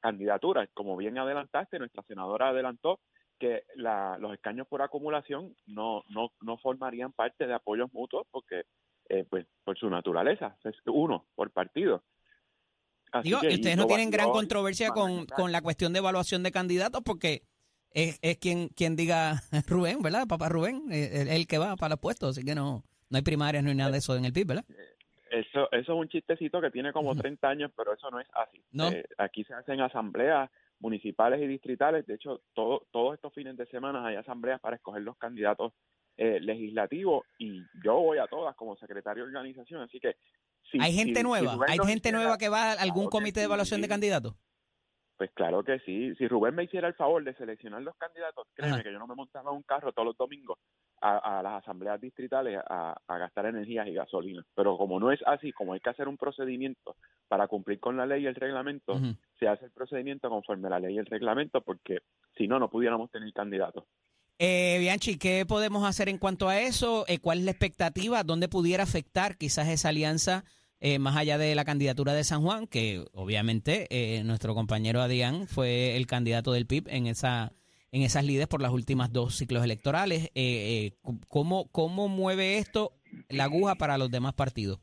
candidaturas. 0.01 0.69
Como 0.75 0.97
bien 0.97 1.19
adelantaste, 1.19 1.81
nuestra 1.81 2.05
senadora 2.05 2.51
adelantó 2.51 3.01
que 3.37 3.65
la, 3.75 4.17
los 4.21 4.33
escaños 4.35 4.69
por 4.69 4.83
acumulación 4.83 5.57
no, 5.67 6.05
no, 6.11 6.31
no 6.41 6.57
formarían 6.59 7.11
parte 7.11 7.49
de 7.49 7.55
apoyos 7.55 7.93
mutuos 7.93 8.29
porque, 8.31 8.63
eh, 9.09 9.25
pues, 9.29 9.45
por 9.65 9.77
su 9.77 9.91
naturaleza, 9.91 10.57
es 10.63 10.77
uno 10.87 11.25
por 11.35 11.51
partido. 11.51 12.05
Así 13.13 13.29
Digo, 13.29 13.41
que- 13.41 13.51
y 13.51 13.55
ustedes 13.55 13.77
no 13.77 13.87
tienen 13.87 14.11
gran 14.11 14.31
controversia 14.31 14.91
con, 14.91 15.27
con 15.27 15.53
la 15.53 15.63
cuestión 15.63 15.93
de 15.93 16.01
evaluación 16.01 16.43
de 16.43 16.53
candidatos 16.53 17.03
porque 17.05 17.43
es, 17.91 18.19
es 18.23 18.39
quien, 18.39 18.69
quien 18.69 18.97
diga 18.97 19.43
Rubén, 19.67 20.03
¿verdad? 20.03 20.27
Papá 20.29 20.49
Rubén, 20.49 20.85
eh, 20.93 21.27
el 21.29 21.47
que 21.47 21.59
va 21.59 21.77
para 21.77 21.91
los 21.91 22.01
puestos, 22.01 22.37
así 22.37 22.45
que 22.47 22.55
no, 22.55 22.85
no 23.11 23.17
hay 23.17 23.23
primarias, 23.23 23.63
no 23.65 23.71
hay 23.71 23.77
nada 23.77 23.91
de 23.91 23.99
eso 23.99 24.17
en 24.17 24.25
el 24.25 24.33
PIB, 24.33 24.49
¿verdad? 24.49 24.65
Eso, 25.31 25.71
eso 25.73 25.93
es 25.93 25.99
un 25.99 26.09
chistecito 26.09 26.61
que 26.61 26.71
tiene 26.71 26.93
como 26.93 27.15
30 27.15 27.49
años, 27.49 27.71
pero 27.77 27.93
eso 27.93 28.11
no 28.11 28.21
es 28.21 28.27
así. 28.33 28.63
¿No? 28.73 28.89
Eh, 28.89 29.05
aquí 29.19 29.45
se 29.45 29.55
hacen 29.55 29.81
asambleas 29.81 30.51
municipales 30.81 31.41
y 31.43 31.47
distritales. 31.47 32.07
De 32.07 32.15
hecho, 32.15 32.41
todo, 32.55 32.87
todos 32.91 33.15
estos 33.15 33.35
fines 33.35 33.57
de 33.57 33.67
semana 33.67 34.07
hay 34.07 34.17
asambleas 34.17 34.61
para 34.61 34.77
escoger 34.77 35.03
los 35.03 35.19
candidatos 35.19 35.73
eh, 36.17 36.41
legislativos 36.41 37.27
y 37.39 37.61
yo 37.85 37.95
voy 38.01 38.19
a 38.19 38.27
todas 38.27 38.57
como 38.57 38.77
secretario 38.77 39.25
de 39.25 39.29
organización. 39.29 39.83
Así 39.83 40.01
que. 40.01 40.17
Si- 40.71 40.79
hay 40.81 40.93
gente 40.93 41.21
si 41.21 41.25
nueva, 41.27 41.53
hay 41.67 41.79
gente 41.79 42.09
hiciera- 42.09 42.19
nueva 42.19 42.39
que 42.39 42.49
va 42.49 42.73
a 42.73 42.83
algún 42.83 43.05
Claro 43.05 43.11
comité 43.11 43.41
de 43.41 43.47
evaluación 43.47 43.81
de 43.81 43.89
candidatos. 43.89 44.35
Pues 45.17 45.31
claro 45.35 45.65
que 45.65 45.81
sí. 45.81 46.15
Si 46.15 46.29
Rubén 46.29 46.55
me 46.55 46.63
hiciera 46.63 46.87
el 46.87 46.95
favor 46.95 47.25
de 47.25 47.35
seleccionar 47.35 47.83
los 47.83 47.97
candidatos, 47.97 48.47
créeme 48.55 48.75
Ajá. 48.77 48.83
que 48.85 48.93
yo 48.93 49.01
no 49.01 49.09
me 49.09 49.17
montaba 49.17 49.51
un 49.51 49.65
carro 49.65 49.93
todos 49.93 50.07
los 50.07 50.17
domingos 50.17 50.59
a, 51.01 51.41
a 51.41 51.43
las 51.43 51.55
asambleas 51.65 52.01
distritales 52.01 52.61
a, 52.65 52.97
a 53.05 53.19
gastar 53.19 53.47
energías 53.47 53.89
y 53.89 53.95
gasolina. 53.95 54.45
Pero 54.55 54.77
como 54.79 55.01
no 55.01 55.11
es 55.11 55.19
así, 55.27 55.51
como 55.53 55.73
hay 55.73 55.81
que 55.81 55.91
hacer 55.91 56.07
un 56.07 56.17
procedimiento 56.17 56.95
para 57.27 57.49
cumplir 57.49 57.81
con 57.81 57.97
la 57.97 58.07
ley 58.07 58.23
y 58.23 58.27
el 58.27 58.37
reglamento, 58.37 59.01
se 59.41 59.49
hace 59.49 59.65
el 59.65 59.73
procedimiento 59.73 60.29
conforme 60.31 60.69
a 60.69 60.71
la 60.71 60.79
ley 60.81 60.95
y 60.95 60.99
el 60.99 61.07
reglamento, 61.07 61.63
porque 61.63 61.99
si 62.37 62.47
no, 62.47 62.61
no 62.61 62.71
pudiéramos 62.71 63.11
tener 63.11 63.33
candidatos. 63.33 63.85
Eh, 64.41 64.77
Bianchi, 64.79 65.19
¿qué 65.19 65.45
podemos 65.47 65.85
hacer 65.85 66.09
en 66.09 66.19
cuanto 66.19 66.49
a 66.49 66.61
eso? 66.61 67.05
Eh, 67.09 67.19
¿Cuál 67.19 67.39
es 67.39 67.45
la 67.45 67.51
expectativa? 67.51 68.23
¿Dónde 68.23 68.49
pudiera 68.49 68.85
afectar 68.85 69.37
quizás 69.37 69.67
esa 69.67 69.89
alianza 69.89 70.45
eh, 70.81 71.01
más 71.01 71.17
allá 71.17 71.39
de 71.39 71.57
la 71.57 71.65
candidatura 71.65 72.13
de 72.13 72.23
San 72.23 72.43
Juan? 72.43 72.69
Que 72.69 73.05
obviamente 73.13 73.89
eh, 73.91 74.23
nuestro 74.23 74.55
compañero 74.55 75.01
Adrián 75.01 75.49
fue 75.49 75.97
el 75.97 76.07
candidato 76.07 76.53
del 76.53 76.67
PIB 76.67 76.87
en 76.89 77.09
esa 77.09 77.53
en 77.91 78.03
esas 78.03 78.23
lides 78.23 78.47
por 78.47 78.61
las 78.61 78.71
últimas 78.71 79.13
dos 79.13 79.35
ciclos 79.35 79.65
electorales. 79.65 80.31
Eh, 80.35 80.93
¿cómo, 81.27 81.73
¿Cómo 81.73 82.07
mueve 82.07 82.59
esto 82.59 82.93
la 83.31 83.45
aguja 83.45 83.75
para 83.77 83.99
los 83.99 84.11
demás 84.11 84.35
partidos? 84.35 84.79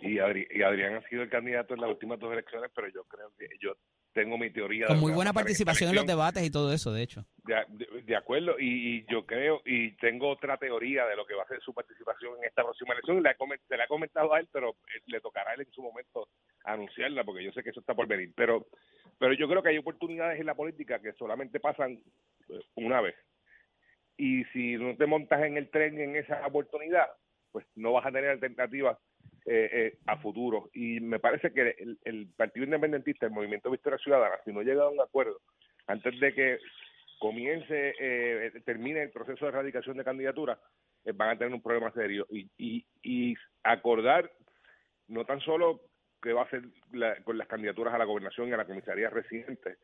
y 0.00 0.18
Adrián 0.20 0.94
ha 0.94 1.08
sido 1.08 1.22
el 1.22 1.28
candidato 1.28 1.74
en 1.74 1.80
las 1.80 1.90
últimas 1.90 2.18
dos 2.20 2.32
elecciones, 2.32 2.70
pero 2.74 2.88
yo 2.88 3.04
creo 3.04 3.32
que 3.36 3.48
yo 3.60 3.76
tengo 4.16 4.38
mi 4.38 4.48
teoría. 4.50 4.86
Con 4.86 4.98
muy 4.98 5.12
buena 5.12 5.34
participación 5.34 5.90
en 5.90 5.96
los 5.96 6.06
debates 6.06 6.42
y 6.42 6.50
todo 6.50 6.72
eso, 6.72 6.90
de 6.90 7.02
hecho. 7.02 7.26
De, 7.44 7.54
de- 7.68 8.02
de 8.02 8.16
acuerdo, 8.16 8.58
y, 8.58 8.96
y 8.96 9.04
yo 9.12 9.26
creo, 9.26 9.60
y 9.66 9.90
tengo 9.98 10.30
otra 10.30 10.56
teoría 10.56 11.04
de 11.06 11.14
lo 11.16 11.26
que 11.26 11.34
va 11.34 11.42
a 11.42 11.48
ser 11.48 11.60
su 11.60 11.74
participación 11.74 12.38
en 12.38 12.44
esta 12.44 12.62
próxima 12.62 12.94
elección, 12.94 13.22
la 13.22 13.32
he 13.32 13.36
se 13.68 13.76
la 13.76 13.84
he 13.84 13.88
comentado 13.88 14.32
a 14.32 14.40
él, 14.40 14.48
pero 14.50 14.70
eh, 14.70 15.02
le 15.06 15.20
tocará 15.20 15.50
a 15.50 15.54
él 15.54 15.60
en 15.60 15.70
su 15.72 15.82
momento 15.82 16.28
anunciarla, 16.64 17.24
porque 17.24 17.44
yo 17.44 17.52
sé 17.52 17.62
que 17.62 17.70
eso 17.70 17.80
está 17.80 17.94
por 17.94 18.06
venir. 18.08 18.32
Pero, 18.34 18.66
pero 19.18 19.34
yo 19.34 19.46
creo 19.48 19.62
que 19.62 19.68
hay 19.68 19.78
oportunidades 19.78 20.40
en 20.40 20.46
la 20.46 20.54
política 20.54 20.98
que 21.00 21.12
solamente 21.12 21.60
pasan 21.60 22.00
eh, 22.48 22.60
una 22.76 23.02
vez. 23.02 23.14
Y 24.16 24.44
si 24.46 24.76
no 24.76 24.96
te 24.96 25.04
montas 25.06 25.42
en 25.44 25.58
el 25.58 25.68
tren 25.68 26.00
en 26.00 26.16
esa 26.16 26.46
oportunidad, 26.46 27.06
pues 27.52 27.66
no 27.74 27.92
vas 27.92 28.06
a 28.06 28.10
tener 28.12 28.30
alternativas 28.30 28.96
eh, 29.46 29.70
eh, 29.72 29.98
a 30.06 30.16
futuro. 30.18 30.70
Y 30.74 31.00
me 31.00 31.18
parece 31.20 31.52
que 31.52 31.74
el, 31.78 31.98
el 32.04 32.28
Partido 32.36 32.64
Independentista, 32.64 33.26
el 33.26 33.32
Movimiento 33.32 33.70
Victoria 33.70 33.98
Ciudadana, 33.98 34.36
si 34.44 34.52
no 34.52 34.62
llega 34.62 34.82
a 34.84 34.88
un 34.88 35.00
acuerdo 35.00 35.40
antes 35.86 36.18
de 36.18 36.34
que 36.34 36.58
comience, 37.18 37.94
eh, 37.98 38.52
termine 38.64 39.02
el 39.02 39.10
proceso 39.10 39.44
de 39.44 39.50
erradicación 39.50 39.96
de 39.96 40.04
candidatura, 40.04 40.58
eh, 41.04 41.12
van 41.14 41.30
a 41.30 41.38
tener 41.38 41.54
un 41.54 41.62
problema 41.62 41.92
serio. 41.92 42.26
Y, 42.30 42.48
y, 42.58 42.84
y 43.02 43.34
acordar 43.62 44.30
no 45.08 45.24
tan 45.24 45.40
solo 45.40 45.80
que 46.20 46.32
va 46.32 46.42
a 46.42 46.50
ser 46.50 46.62
la- 46.92 47.16
con 47.22 47.38
las 47.38 47.46
candidaturas 47.46 47.94
a 47.94 47.98
la 47.98 48.04
gobernación 48.04 48.48
y 48.48 48.52
a 48.52 48.56
la 48.56 48.64
comisaría 48.66 49.10
residente, 49.10 49.76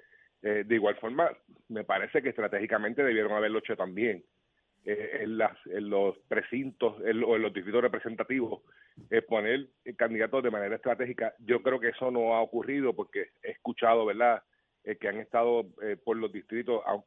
eh, 0.43 0.65
de 0.67 0.75
igual 0.75 0.97
forma, 0.97 1.31
me 1.69 1.85
parece 1.85 2.21
que 2.21 2.31
estratégicamente 2.31 3.05
debieron 3.05 3.33
haberlo 3.33 3.61
hecho 3.61 3.77
también. 3.77 4.25
Eh, 4.85 5.19
en, 5.23 5.39
las, 5.39 5.57
en 5.67 5.89
los 5.91 6.19
precintos 6.29 7.01
en, 7.05 7.21
lo- 7.21 7.37
en 7.37 7.43
los 7.43 7.53
distritos 7.53 7.83
representativos, 7.83 8.63
eh, 9.11 9.23
poner 9.23 9.69
candidatos 9.97 10.43
de 10.43 10.51
manera 10.51 10.77
estratégica. 10.77 11.35
Yo 11.39 11.63
creo 11.63 11.79
que 11.81 11.89
eso 11.91 12.11
no 12.11 12.35
ha 12.35 12.43
ocurrido 12.43 12.95
porque 12.95 13.31
he 13.43 13.51
escuchado, 13.53 14.05
¿verdad?, 14.07 14.43
eh, 14.85 14.97
que 14.97 15.07
han 15.09 15.19
estado 15.21 15.67
eh, 15.83 15.97
por 16.05 16.17
los 16.17 16.33
distritos 16.33 16.83
a- 16.85 17.01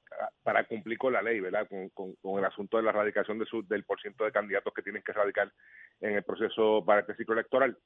para 0.43 0.63
cumplir 0.65 0.97
con 0.97 1.11
la 1.13 1.21
ley, 1.21 1.41
¿verdad?, 1.41 1.67
con, 1.67 1.89
con- 1.89 2.39
el 2.39 2.45
asunto 2.45 2.77
de 2.77 2.83
la 2.83 2.91
erradicación 2.91 3.37
de 3.39 3.45
su, 3.45 3.67
del 3.67 3.83
porciento 3.83 4.23
de 4.23 4.31
candidatos 4.31 4.73
que 4.73 4.81
tienen 4.81 5.03
que 5.03 5.11
radicar 5.11 5.51
en 5.99 6.13
el 6.15 6.23
proceso 6.23 6.83
para 6.85 7.01
este 7.01 7.15
ciclo 7.15 7.33
electoral. 7.33 7.77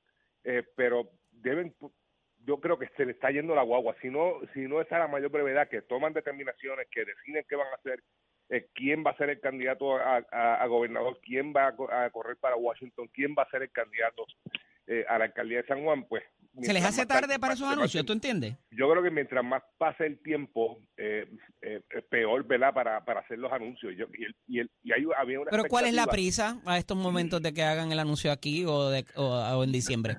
Pero 0.76 1.10
deben, 1.32 1.76
yo 2.46 2.60
creo 2.60 2.78
que 2.80 2.88
se 2.96 3.06
le 3.06 3.12
está 3.12 3.30
yendo 3.32 3.54
la 3.56 3.64
guagua. 3.64 3.96
Si 4.02 4.10
no, 4.10 4.40
si 4.54 4.62
no 4.62 4.80
es 4.82 4.92
a 4.92 5.00
la 5.00 5.08
mayor 5.08 5.32
brevedad, 5.32 5.68
que 5.68 5.82
toman 5.82 6.14
determinaciones, 6.14 6.88
que 6.92 7.04
deciden 7.06 7.46
qué 7.50 7.56
van 7.56 7.68
a 7.68 7.76
hacer, 7.76 8.02
eh, 8.50 8.68
quién 8.74 9.04
va 9.06 9.12
a 9.12 9.18
ser 9.18 9.30
el 9.30 9.40
candidato 9.40 9.96
a, 9.98 10.24
a- 10.32 10.56
a 10.64 10.66
gobernador, 10.68 11.20
quién 11.24 11.54
va 11.56 11.68
a, 11.68 11.76
co- 11.76 11.92
a 11.92 12.10
correr 12.10 12.38
para 12.38 12.56
Washington, 12.56 13.10
quién 13.14 13.36
va 13.38 13.44
a 13.44 13.50
ser 13.50 13.62
el 13.64 13.72
candidato 13.72 14.26
eh, 14.88 15.06
a 15.08 15.18
la 15.20 15.26
alcaldía 15.26 15.62
de 15.62 15.68
San 15.68 15.84
Juan, 15.84 16.04
pues... 16.06 16.24
¿Se 16.62 16.74
les 16.74 16.84
hace 16.84 17.06
tarde 17.06 17.38
para 17.40 17.54
esos 17.54 17.70
anuncios? 17.72 18.04
¿Tú 18.06 18.12
entiendes? 18.12 18.56
yo 18.72 18.90
creo 18.90 19.04
que 19.04 19.12
mientras 19.12 19.46
más 19.46 19.62
pase 19.78 20.06
el 20.08 20.20
tiempo, 20.22 20.80
eh, 20.98 21.28
eh, 21.62 21.82
es 21.92 22.04
peor, 22.06 22.44
¿verdad?, 22.46 22.74
para, 22.74 23.06
para 23.06 23.20
hacer 23.22 23.38
los 23.38 23.52
anuncios. 23.54 23.94
Yo, 23.96 24.08
y, 24.14 24.24
el- 24.26 24.36
y, 24.48 24.60
el- 24.60 24.72
y 24.84 24.92
hay, 24.92 25.06
había 25.16 25.40
una 25.42 25.52
Pero 25.52 25.66
¿cuál 25.70 25.86
es 25.86 25.94
la 25.94 26.08
prisa 26.08 26.60
a 26.66 26.78
estos 26.80 26.98
momentos 26.98 27.42
de 27.44 27.54
que 27.54 27.62
hagan 27.64 27.92
el 27.92 28.00
anuncio 28.00 28.32
aquí 28.32 28.66
o, 28.66 28.90
de, 28.90 29.06
o, 29.16 29.26
o 29.26 29.64
en 29.64 29.72
diciembre? 29.72 30.18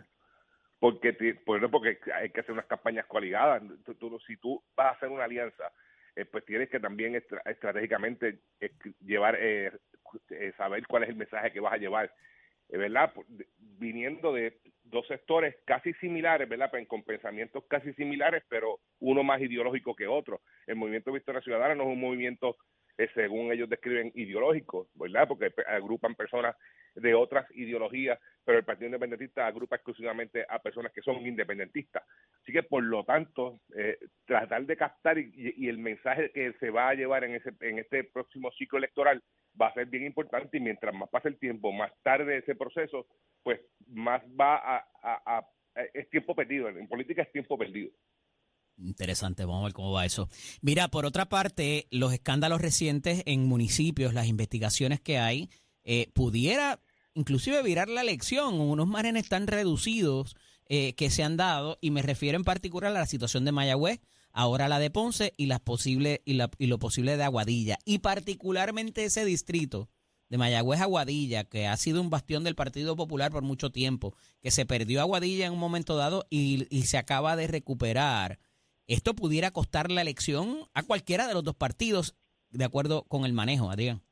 Porque, 0.79 1.13
porque 1.71 1.99
hay 2.15 2.31
que 2.31 2.41
hacer 2.41 2.53
unas 2.53 2.67
campañas 2.67 3.05
coaligadas. 3.07 3.63
Tú- 3.85 3.95
tú- 3.97 4.19
si 4.27 4.37
tú 4.39 4.63
vas 4.77 4.87
a 4.87 4.91
hacer 4.97 5.09
una 5.09 5.25
alianza, 5.25 5.65
eh, 6.17 6.25
pues 6.25 6.45
tienes 6.45 6.69
que 6.69 6.81
también 6.81 7.15
estra- 7.15 7.43
estratégicamente 7.45 8.41
eh, 8.61 8.71
llevar, 9.01 9.37
eh, 9.41 9.71
eh, 10.31 10.53
saber 10.57 10.87
cuál 10.87 11.05
es 11.05 11.11
el 11.11 11.17
mensaje 11.17 11.53
que 11.53 11.61
vas 11.61 11.73
a 11.75 11.79
llevar, 11.79 12.13
eh, 12.69 12.77
¿verdad? 12.77 13.13
Viniendo 13.59 14.33
de 14.33 14.59
dos 14.85 15.07
sectores 15.07 15.57
casi 15.65 15.93
similares, 15.95 16.49
¿verdad? 16.49 16.71
Pues, 16.71 16.87
Con 16.89 17.03
pensamientos 17.05 17.65
casi 17.69 17.93
similares, 17.95 18.43
pero 18.49 18.81
uno 18.99 19.23
más 19.23 19.41
ideológico 19.41 19.95
que 19.95 20.07
otro. 20.07 20.41
El 20.67 20.77
movimiento 20.77 21.13
Victoria 21.13 21.41
Ciudadana 21.41 21.75
no 21.75 21.85
es 21.85 21.89
un 21.91 22.01
movimiento, 22.01 22.57
según 23.09 23.53
ellos 23.53 23.69
describen, 23.69 24.13
ideológico, 24.15 24.89
¿verdad? 24.95 25.27
Porque 25.29 25.53
agrupan 25.67 26.15
personas 26.15 26.57
de 26.95 27.15
otras 27.15 27.47
ideologías, 27.55 28.19
pero 28.45 28.59
el 28.59 28.65
Partido 28.65 28.87
Independentista 28.87 29.47
agrupa 29.47 29.77
exclusivamente 29.77 30.45
a 30.49 30.59
personas 30.59 30.93
que 30.93 31.03
son 31.03 31.25
independentistas. 31.27 32.03
Así 32.43 32.53
que, 32.53 32.63
por 32.65 32.83
lo 32.83 33.05
tanto, 33.05 33.61
eh, 33.77 33.97
tratar 34.27 34.67
de 34.67 34.77
captar 34.77 35.19
y 35.19 35.69
el 35.69 35.79
mensaje 35.79 36.31
que 36.33 36.53
se 36.61 36.71
va 36.71 36.89
a 36.89 36.95
llevar 36.95 37.25
en, 37.25 37.37
ese, 37.37 37.53
en 37.61 37.79
este 37.79 38.05
próximo 38.05 38.51
ciclo 38.53 38.79
electoral 38.79 39.23
va 39.61 39.69
a 39.69 39.75
ser 39.75 39.87
bien 39.87 40.05
importante 40.05 40.57
y 40.57 40.61
mientras 40.61 40.95
más 40.95 41.09
pase 41.11 41.29
el 41.29 41.39
tiempo, 41.39 41.73
más 41.73 41.93
tarde 42.03 42.39
ese 42.39 42.55
proceso, 42.55 43.07
pues 43.43 43.61
más 43.89 44.23
va 44.39 44.57
a... 44.57 44.77
a- 45.03 45.39
a- 45.39 45.47
es 45.95 46.11
tiempo 46.11 46.35
perdido, 46.35 46.69
en 46.69 46.89
política 46.89 47.23
es 47.23 47.31
tiempo 47.33 47.57
perdido. 47.57 47.91
Interesante, 48.83 49.45
vamos 49.45 49.61
a 49.61 49.65
ver 49.65 49.73
cómo 49.75 49.93
va 49.93 50.07
eso. 50.07 50.29
Mira, 50.63 50.89
por 50.89 51.05
otra 51.05 51.29
parte, 51.29 51.87
los 51.91 52.13
escándalos 52.13 52.61
recientes 52.63 53.23
en 53.27 53.47
municipios, 53.47 54.15
las 54.15 54.27
investigaciones 54.27 55.01
que 55.01 55.19
hay, 55.19 55.51
eh, 55.85 56.09
pudiera 56.15 56.81
inclusive 57.15 57.63
virar 57.63 57.89
la 57.89 58.01
elección, 58.01 58.59
unos 58.61 58.87
márgenes 58.87 59.29
tan 59.29 59.47
reducidos 59.47 60.35
eh, 60.67 60.95
que 60.95 61.11
se 61.11 61.23
han 61.25 61.37
dado, 61.37 61.77
y 61.81 61.91
me 61.91 62.01
refiero 62.01 62.37
en 62.37 62.45
particular 62.45 62.91
a 62.93 63.01
la 63.01 63.07
situación 63.07 63.45
de 63.45 63.53
Mayagüez, 63.53 64.01
ahora 64.33 64.69
la 64.69 64.79
de 64.79 64.91
Ponce 64.91 65.35
y, 65.37 65.47
las 65.47 65.61
posibles 65.61 66.21
y, 66.25 66.35
la- 66.35 66.51
y 66.59 66.67
lo 66.67 66.79
posible 66.79 67.17
de 67.17 67.25
Aguadilla, 67.25 67.79
y 67.85 67.99
particularmente 67.99 69.05
ese 69.05 69.25
distrito 69.25 69.91
de 70.29 70.39
Mayagüez 70.39 70.81
Aguadilla, 70.81 71.45
que 71.45 71.67
ha 71.67 71.77
sido 71.77 72.01
un 72.01 72.09
bastión 72.09 72.45
del 72.45 72.55
Partido 72.55 72.95
Popular 72.95 73.33
por 73.33 73.43
mucho 73.43 73.71
tiempo, 73.71 74.15
que 74.41 74.53
se 74.53 74.65
perdió 74.65 75.01
Aguadilla 75.01 75.47
en 75.47 75.53
un 75.53 75.59
momento 75.59 75.97
dado 75.97 76.25
y 76.31 76.65
se 76.85 76.97
acaba 76.99 77.35
de 77.37 77.49
recuperar. 77.49 78.39
Esto 78.91 79.15
pudiera 79.15 79.53
costar 79.53 79.89
la 79.89 80.03
elección 80.03 80.67
a 80.75 80.83
cualquiera 80.83 81.29
de 81.29 81.35
los 81.35 81.45
dos 81.45 81.55
partidos, 81.55 82.17
de 82.51 82.65
acuerdo 82.65 83.05
con 83.05 83.25
el 83.25 83.33
manejo, 83.33 83.71
Adrián. 83.71 84.03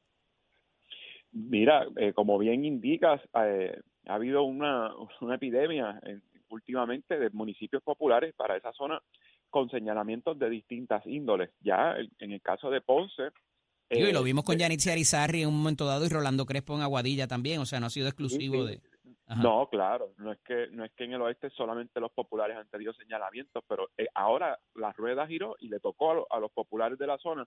Mira, 1.32 1.84
eh, 1.96 2.12
como 2.12 2.38
bien 2.38 2.64
indicas, 2.64 3.20
eh, 3.44 3.80
ha 4.06 4.14
habido 4.14 4.44
una, 4.44 4.94
una 5.20 5.34
epidemia 5.34 6.00
eh, 6.06 6.20
últimamente 6.50 7.18
de 7.18 7.28
municipios 7.30 7.82
populares 7.82 8.32
para 8.36 8.56
esa 8.56 8.72
zona 8.72 9.02
con 9.50 9.68
señalamientos 9.68 10.38
de 10.38 10.48
distintas 10.48 11.04
índoles. 11.06 11.50
Ya 11.60 11.96
en 12.20 12.30
el 12.30 12.40
caso 12.40 12.70
de 12.70 12.80
Ponce... 12.80 13.30
Y 13.90 14.02
eh, 14.02 14.12
lo 14.12 14.22
vimos 14.22 14.44
con 14.44 14.54
eh, 14.54 14.58
Yanitza 14.60 14.92
Arizarri 14.92 15.42
en 15.42 15.48
un 15.48 15.58
momento 15.58 15.86
dado 15.86 16.06
y 16.06 16.08
Rolando 16.08 16.46
Crespo 16.46 16.76
en 16.76 16.82
Aguadilla 16.82 17.26
también, 17.26 17.60
o 17.60 17.66
sea, 17.66 17.80
no 17.80 17.86
ha 17.86 17.90
sido 17.90 18.06
exclusivo 18.06 18.68
Sí, 18.68 18.74
sí. 18.74 18.80
de... 18.80 18.97
No, 19.42 19.68
claro, 19.68 20.12
no 20.18 20.32
es 20.32 20.38
que 20.40 20.68
no 20.70 20.84
es 20.84 20.92
que 20.92 21.04
en 21.04 21.12
el 21.12 21.22
oeste 21.22 21.50
solamente 21.50 22.00
los 22.00 22.12
populares 22.12 22.56
han 22.56 22.68
tenido 22.68 22.92
señalamientos, 22.94 23.62
pero 23.68 23.90
eh, 23.98 24.06
ahora 24.14 24.58
la 24.74 24.92
rueda 24.92 25.26
giró 25.26 25.54
y 25.60 25.68
le 25.68 25.80
tocó 25.80 26.26
a, 26.30 26.36
a 26.36 26.40
los 26.40 26.50
populares 26.52 26.98
de 26.98 27.06
la 27.06 27.18
zona 27.18 27.46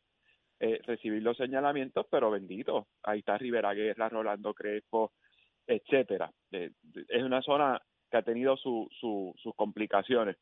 eh, 0.60 0.80
recibir 0.86 1.24
los 1.24 1.38
señalamientos, 1.38 2.06
pero 2.12 2.30
bendito, 2.30 2.88
ahí 3.04 3.20
está 3.20 3.38
Rivera 3.38 3.74
Guerra, 3.74 4.10
Rolando 4.10 4.54
Crespo, 4.54 5.14
etcétera. 5.66 6.32
Eh, 6.52 6.72
es 7.10 7.24
una 7.24 7.42
zona 7.42 7.82
que 8.12 8.18
ha 8.18 8.22
tenido 8.24 8.58
su, 8.58 8.88
su- 9.00 9.34
sus 9.42 9.56
complicaciones 9.56 10.38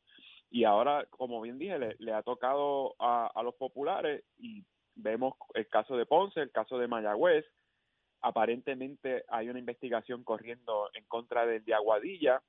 y 0.50 0.64
ahora, 0.64 1.06
como 1.10 1.40
bien 1.40 1.58
dije, 1.58 1.78
le, 1.78 1.96
le 2.00 2.12
ha 2.12 2.22
tocado 2.22 2.94
a 2.98 3.40
los 3.42 3.54
populares 3.54 4.24
y 4.36 4.62
vemos 4.94 5.34
el 5.54 5.68
caso 5.68 5.96
de 5.96 6.04
Ponce, 6.04 6.40
el 6.40 6.50
caso 6.50 6.76
de 6.78 6.88
Mayagüez, 6.88 7.46
aparentemente 8.20 9.24
hay 9.28 9.48
una 9.48 9.58
investigación 9.58 10.24
corriendo 10.24 10.90
en 10.94 11.04
contra 11.04 11.46
del 11.46 11.64
de 11.64 11.74
Aguadilla 11.74 12.42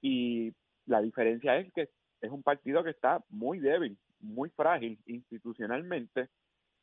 y 0.00 0.52
la 0.86 1.00
diferencia 1.00 1.56
es 1.56 1.72
que 1.72 1.90
es 2.20 2.30
un 2.30 2.42
partido 2.42 2.82
que 2.84 2.90
está 2.90 3.22
muy 3.28 3.58
débil, 3.58 3.98
muy 4.20 4.50
frágil 4.50 4.98
institucionalmente 5.06 6.28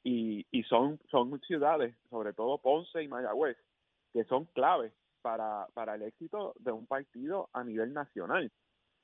y, 0.04 0.46
son, 0.68 1.00
son 1.10 1.40
ciudades, 1.42 1.96
sobre 2.10 2.34
todo 2.34 2.58
Ponce 2.58 3.04
y 3.04 3.08
Mayagüez, 3.08 3.58
que 4.14 4.24
son 4.26 4.46
claves 4.46 4.94
para, 5.22 5.68
para 5.74 5.96
el 5.96 6.04
éxito 6.04 6.54
de 6.60 6.72
un 6.72 6.86
partido 6.86 7.50
a 7.54 7.64
nivel 7.64 7.94
nacional, 7.94 8.52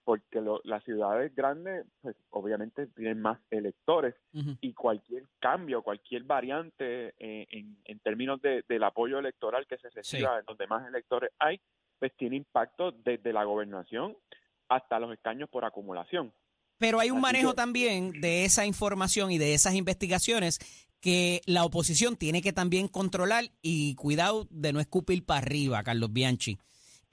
porque 0.05 0.39
lo- 0.39 0.61
las 0.63 0.83
ciudades 0.85 1.35
grandes 1.35 1.85
pues, 2.01 2.15
obviamente 2.29 2.87
tienen 2.95 3.19
más 3.21 3.39
electores 3.49 4.15
y 4.61 4.73
cualquier 4.73 5.23
cambio, 5.39 5.81
cualquier 5.81 6.23
variante 6.23 7.15
eh, 7.19 7.47
en, 7.49 7.77
en 7.83 7.99
términos 7.99 8.39
de- 8.41 8.63
del 8.69 8.83
apoyo 8.83 9.19
electoral 9.19 9.65
que 9.67 9.77
se 9.79 9.89
reciba 9.89 10.39
en 10.39 10.45
donde 10.45 10.67
más 10.67 10.87
electores 10.87 11.31
hay, 11.39 11.59
pues 11.99 12.15
tiene 12.15 12.37
impacto 12.37 12.91
desde 12.91 13.33
la 13.33 13.43
gobernación 13.43 14.15
hasta 14.69 14.99
los 14.99 15.11
escaños 15.11 15.49
por 15.49 15.65
acumulación. 15.65 16.31
Pero 16.77 16.99
hay 16.99 17.09
un 17.09 17.17
Así 17.17 17.21
manejo 17.23 17.49
que- 17.51 17.55
también 17.55 18.11
de 18.21 18.45
esa 18.45 18.65
información 18.65 19.31
y 19.31 19.37
de 19.37 19.53
esas 19.53 19.73
investigaciones 19.73 20.59
que 21.01 21.41
la 21.45 21.63
oposición 21.65 22.15
tiene 22.15 22.41
que 22.41 22.53
también 22.53 22.87
controlar 22.87 23.45
y 23.61 23.95
cuidado 23.95 24.47
de 24.49 24.73
no 24.73 24.79
escupir 24.79 25.25
para 25.25 25.39
arriba, 25.39 25.83
Carlos 25.83 26.11
Bianchi. 26.11 26.57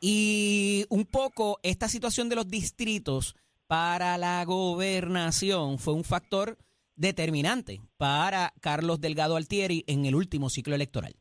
Y 0.04 0.84
un 0.88 1.06
poco 1.06 1.60
esta 1.62 1.86
situación 1.88 2.28
de 2.28 2.34
los 2.34 2.48
distritos 2.48 3.36
para 3.68 4.18
la 4.18 4.44
gobernación 4.44 5.78
fue 5.78 5.94
un 5.94 6.02
factor 6.02 6.58
determinante 6.96 7.80
para 7.98 8.52
Carlos 8.60 9.00
Delgado 9.00 9.36
Altieri 9.36 9.84
en 9.86 10.04
el 10.04 10.16
último 10.16 10.50
ciclo 10.50 10.74
electoral. 10.74 11.14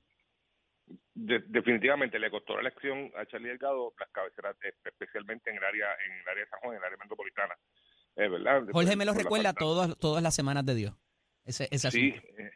De- 1.13 1.44
definitivamente 1.48 2.17
le 2.17 2.32
costó 2.32 2.56
la 2.56 2.62
elección 2.62 3.12
a 3.15 3.26
Charlie 3.28 3.50
Delgado 3.50 3.94
las 4.00 4.10
cabeceras, 4.10 4.56
eh, 4.63 4.74
especialmente 4.84 5.52
en 5.52 5.58
el 5.58 5.63
área 5.63 5.86
en 6.08 6.13
el 6.20 6.28
área 6.28 6.44
de 6.44 6.50
San 6.50 6.60
Juan, 6.62 6.74
en 6.74 6.80
el 6.80 6.86
área 6.86 6.98
metropolitana. 6.98 7.54
Es 8.15 8.32
verdad. 8.32 8.63
Jorge 8.74 8.96
me 8.96 9.06
lo 9.06 9.13
recuerda 9.13 9.54
todas, 9.54 9.96
todas 10.00 10.24
las 10.24 10.34
semanas 10.34 10.65
de 10.65 10.74
Dios. 10.76 10.96
Ese, 11.46 11.67
ese 11.72 11.91
Sí, 11.91 12.08
eh, 12.38 12.52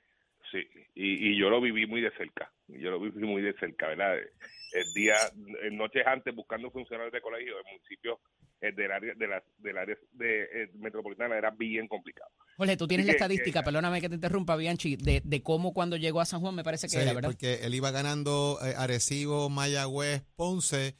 sí. 0.52 0.60
Y, 0.96 1.30
y 1.32 1.40
yo 1.40 1.50
lo 1.50 1.60
viví 1.62 1.86
muy 1.88 2.02
de 2.02 2.12
cerca. 2.18 2.52
Yo 2.68 2.92
lo 2.92 3.00
viví 3.00 3.26
muy 3.26 3.42
de 3.42 3.54
cerca, 3.60 3.88
¿verdad? 3.88 4.16
El 4.72 4.94
día, 4.94 5.14
eh, 5.64 5.72
noches 5.72 6.06
antes, 6.06 6.34
buscando 6.36 6.70
funcionarios 6.72 7.14
de 7.14 7.22
colegio 7.22 7.56
del 7.56 7.66
municipio 7.72 8.20
eh, 8.62 8.72
del 8.74 8.92
área 8.92 9.14
de 9.16 9.28
la, 9.28 9.44
del 9.58 9.78
área 9.78 9.96
de, 10.12 10.44
eh, 10.44 10.70
metropolitana 10.76 11.38
era 11.38 11.52
bien 11.52 11.88
complicado. 11.88 12.30
Jorge, 12.58 12.78
tú 12.78 12.88
tienes 12.88 13.06
Así 13.06 13.12
la 13.12 13.14
estadística, 13.14 13.60
que- 13.62 13.66
perdóname 13.66 14.02
que 14.02 14.10
te 14.10 14.16
interrumpa, 14.16 14.56
Bianchi, 14.56 14.96
de, 14.96 15.22
de 15.24 15.44
cómo 15.44 15.74
cuando 15.74 15.98
llegó 15.98 16.22
a 16.22 16.26
San 16.26 16.40
Juan 16.42 16.56
me 16.56 16.64
parece 16.64 16.88
que 16.88 16.92
Sí, 16.96 17.00
era, 17.00 17.14
¿verdad? 17.14 17.30
porque 17.30 17.56
él 17.66 17.74
iba 17.76 17.92
ganando 17.92 18.58
eh, 18.66 18.74
Arecibo, 18.78 19.50
Mayagüez, 19.50 20.24
Ponce. 20.36 20.96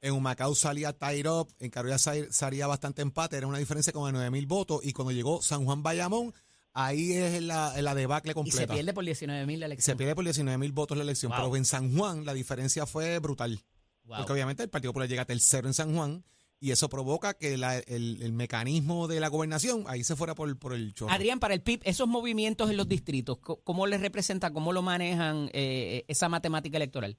En 0.00 0.12
Humacao 0.12 0.54
salía 0.54 0.92
Tairop, 0.92 1.50
en 1.58 1.70
Carolina 1.70 1.98
sa- 1.98 2.30
salía 2.30 2.68
bastante 2.68 3.02
empate, 3.02 3.36
era 3.36 3.48
una 3.48 3.58
diferencia 3.58 3.92
como 3.92 4.06
de 4.06 4.12
9 4.12 4.30
mil 4.30 4.46
votos. 4.46 4.80
Y 4.84 4.92
cuando 4.92 5.10
llegó 5.12 5.42
San 5.42 5.64
Juan 5.64 5.82
Bayamón, 5.82 6.32
ahí 6.86 7.12
es 7.12 7.42
la, 7.42 7.80
la 7.82 7.94
debacle 7.94 8.32
Y 8.32 8.34
completa. 8.34 8.58
se 8.58 8.66
pierde 8.68 8.92
por 8.94 9.04
19 9.04 9.46
mil 9.46 9.60
la 9.60 9.66
Se 9.66 9.72
elección. 9.72 9.96
pierde 9.98 10.14
por 10.14 10.24
19 10.24 10.58
mil 10.58 10.72
votos 10.72 10.96
la 10.96 11.04
elección. 11.04 11.30
Wow. 11.30 11.38
Pero 11.40 11.56
en 11.56 11.64
San 11.64 11.96
Juan 11.96 12.24
la 12.24 12.34
diferencia 12.34 12.86
fue 12.86 13.18
brutal. 13.18 13.58
Wow. 14.04 14.18
Porque 14.18 14.32
obviamente 14.32 14.62
el 14.62 14.70
Partido 14.70 14.92
Popular 14.92 15.08
llega 15.08 15.24
tercero 15.24 15.66
en 15.68 15.74
San 15.74 15.94
Juan 15.94 16.24
y 16.60 16.70
eso 16.72 16.88
provoca 16.88 17.34
que 17.34 17.56
la- 17.56 17.78
el, 17.78 18.20
el 18.22 18.32
mecanismo 18.32 19.06
de 19.06 19.20
la 19.20 19.28
gobernación 19.28 19.84
ahí 19.86 20.02
se 20.02 20.16
fuera 20.16 20.34
por, 20.34 20.58
por 20.58 20.72
el 20.72 20.92
chorro. 20.94 21.12
Adrián, 21.12 21.38
para 21.38 21.54
el 21.54 21.60
PIB, 21.62 21.82
esos 21.84 22.08
movimientos 22.08 22.68
en 22.70 22.76
los 22.76 22.88
distritos, 22.88 23.38
¿cómo 23.38 23.86
les 23.86 24.00
representa, 24.00 24.52
cómo 24.52 24.72
lo 24.72 24.82
manejan 24.82 25.50
eh, 25.52 26.04
esa 26.08 26.28
matemática 26.28 26.76
electoral? 26.78 27.16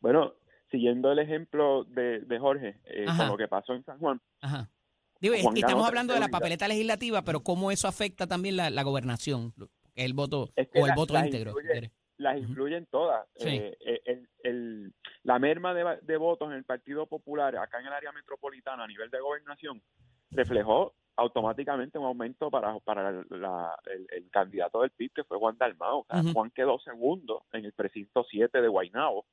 Bueno, 0.00 0.34
siguiendo 0.70 1.10
el 1.12 1.18
ejemplo 1.20 1.84
de, 1.84 2.20
de 2.20 2.38
Jorge, 2.38 2.80
eh, 2.84 3.04
con 3.16 3.28
lo 3.28 3.36
que 3.36 3.48
pasó 3.48 3.72
en 3.74 3.84
San 3.84 3.98
Juan, 3.98 4.20
Ajá. 4.40 4.70
Digo, 5.20 5.34
Juan 5.42 5.56
estamos 5.56 5.86
hablando 5.86 6.14
de 6.14 6.20
la 6.20 6.28
papeleta 6.28 6.66
legislativa, 6.68 7.22
pero 7.22 7.40
cómo 7.40 7.70
eso 7.70 7.86
afecta 7.88 8.26
también 8.26 8.56
la, 8.56 8.70
la 8.70 8.82
gobernación, 8.82 9.52
el 9.94 10.14
voto 10.14 10.48
Es 10.56 10.68
que 10.68 10.80
o 10.80 10.84
el 10.84 10.88
la- 10.88 10.94
voto 10.94 11.14
las 11.14 11.26
íntegro. 11.26 11.52
influye- 11.52 11.90
las 12.16 12.38
influyen 12.38 12.86
todas. 12.86 13.26
Sí. 13.36 13.48
Eh, 13.48 13.76
eh, 13.80 14.00
el- 14.04 14.28
el- 14.42 14.94
la 15.22 15.38
merma 15.38 15.74
de, 15.74 15.98
de 16.02 16.16
votos 16.16 16.48
en 16.50 16.54
el 16.56 16.64
Partido 16.64 17.06
Popular 17.06 17.56
acá 17.56 17.80
en 17.80 17.86
el 17.86 17.92
área 17.92 18.12
metropolitana 18.12 18.84
a 18.84 18.86
nivel 18.86 19.10
de 19.10 19.20
gobernación 19.20 19.82
reflejó 20.30 20.94
automáticamente 21.16 21.98
un 21.98 22.06
aumento 22.06 22.50
para, 22.50 22.78
para 22.80 23.12
la- 23.30 23.74
el, 23.86 24.06
el 24.10 24.30
candidato 24.30 24.80
del 24.80 24.90
PIB, 24.90 25.12
que 25.14 25.24
fue 25.24 25.38
Juan 25.38 25.56
Dalmao. 25.58 26.00
O 26.00 26.06
sea, 26.08 26.20
Ujú. 26.20 26.32
Juan 26.32 26.50
quedó 26.50 26.78
segundo 26.78 27.44
en 27.52 27.64
el 27.66 27.72
precinto 27.72 28.24
7 28.30 28.60
de 28.62 28.68
Guaynabo 28.68 29.26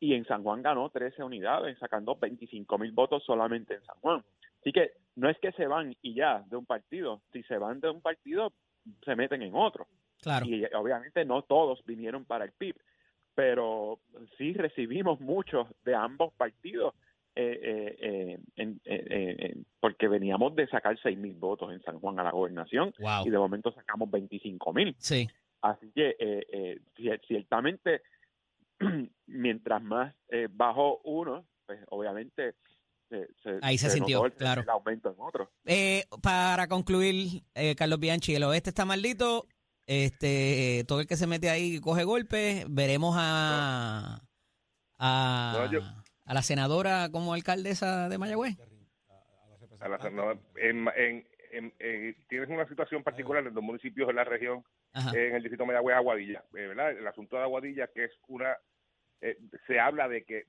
y 0.00 0.14
en 0.14 0.24
San 0.26 0.42
Juan 0.44 0.62
ganó 0.62 0.90
13 0.90 1.24
unidades, 1.24 1.76
sacando 1.78 2.14
25 2.16 2.78
mil 2.78 2.92
votos 2.92 3.24
solamente 3.24 3.74
en 3.74 3.84
San 3.84 3.96
Juan. 4.00 4.24
Así 4.60 4.70
que 4.72 4.92
no 5.18 5.28
es 5.28 5.36
que 5.38 5.52
se 5.52 5.66
van 5.66 5.94
y 6.00 6.14
ya 6.14 6.44
de 6.48 6.56
un 6.56 6.64
partido, 6.64 7.20
si 7.32 7.42
se 7.42 7.58
van 7.58 7.80
de 7.80 7.90
un 7.90 8.00
partido, 8.00 8.52
se 9.04 9.16
meten 9.16 9.42
en 9.42 9.54
otro 9.54 9.86
Claro. 10.22 10.46
y 10.46 10.64
eh, 10.64 10.70
obviamente 10.74 11.24
no 11.24 11.42
todos 11.42 11.84
vinieron 11.84 12.24
para 12.24 12.44
el 12.44 12.52
PIB, 12.52 12.76
pero 13.34 14.00
sí 14.36 14.52
recibimos 14.52 15.20
muchos 15.20 15.66
de 15.84 15.94
ambos 15.94 16.32
partidos 16.34 16.94
eh, 17.36 17.60
eh, 17.62 17.96
eh, 18.00 18.38
en- 18.56 18.80
eh, 18.84 19.04
eh, 19.38 19.56
porque 19.80 20.08
veníamos 20.08 20.56
de 20.56 20.66
sacar 20.66 20.98
seis 21.00 21.16
mil 21.16 21.34
votos 21.34 21.72
en 21.72 21.80
San 21.82 22.00
Juan 22.00 22.18
a 22.18 22.24
la 22.24 22.32
gobernación 22.32 22.92
Wow. 22.98 23.26
y 23.26 23.30
de 23.30 23.38
momento 23.38 23.70
sacamos 23.72 24.10
25 24.10 24.72
mil. 24.72 24.94
Sí. 24.98 25.28
Así 25.62 25.90
que 25.92 26.16
eh, 26.18 26.46
eh, 26.52 26.78
cier- 26.96 27.20
ciertamente 27.28 28.02
mientras 29.26 29.82
más 29.82 30.14
eh, 30.28 30.48
bajó 30.50 31.00
uno, 31.04 31.44
pues 31.66 31.80
obviamente 31.90 32.54
se, 33.08 33.26
se- 33.42 33.58
Ahí 33.62 33.78
se 33.78 33.90
sintió, 33.90 34.24
el, 34.26 34.32
claro. 34.32 34.62
el 34.62 34.68
aumento 34.70 35.10
en 35.10 35.16
otro. 35.18 35.50
Eh, 35.64 36.04
para 36.22 36.66
concluir, 36.68 37.42
eh, 37.54 37.74
Carlos 37.76 37.98
Bianchi, 38.00 38.34
el 38.34 38.44
oeste 38.44 38.70
está 38.70 38.84
maldito. 38.84 39.46
Este, 39.86 40.84
todo 40.86 41.00
el 41.00 41.06
que 41.06 41.16
se 41.16 41.26
mete 41.26 41.48
ahí 41.48 41.80
coge 41.80 42.04
golpes. 42.04 42.66
Veremos 42.68 43.14
a, 43.18 44.20
a, 44.98 45.54
No, 45.58 45.72
yo- 45.72 45.80
a 46.26 46.34
la 46.34 46.42
senadora 46.42 47.08
como 47.10 47.32
alcaldesa 47.32 48.08
de 48.10 48.18
Mayagüez. 48.18 48.56
A 49.80 49.88
la- 49.88 49.98
no, 50.10 50.32
en- 50.56 50.88
en- 50.96 51.26
en- 51.52 51.74
en- 51.78 52.16
tienes 52.28 52.48
una 52.50 52.68
situación 52.68 53.02
particular 53.02 53.46
en 53.46 53.54
los 53.54 53.64
municipios 53.64 54.08
de 54.08 54.12
la 54.14 54.24
región 54.24 54.64
Ajá. 54.92 55.10
en 55.16 55.36
el 55.36 55.42
distrito 55.42 55.62
de 55.62 55.68
Mayagüez 55.68 55.96
Aguadilla, 55.96 56.40
eh, 56.54 56.66
¿verdad? 56.66 56.90
El 56.90 57.06
asunto 57.06 57.36
de 57.36 57.42
Aguadilla 57.42 57.86
que 57.94 58.04
es 58.04 58.10
una 58.26 58.56
eh, 59.20 59.38
se 59.66 59.80
habla 59.80 60.06
de 60.08 60.24
que 60.24 60.46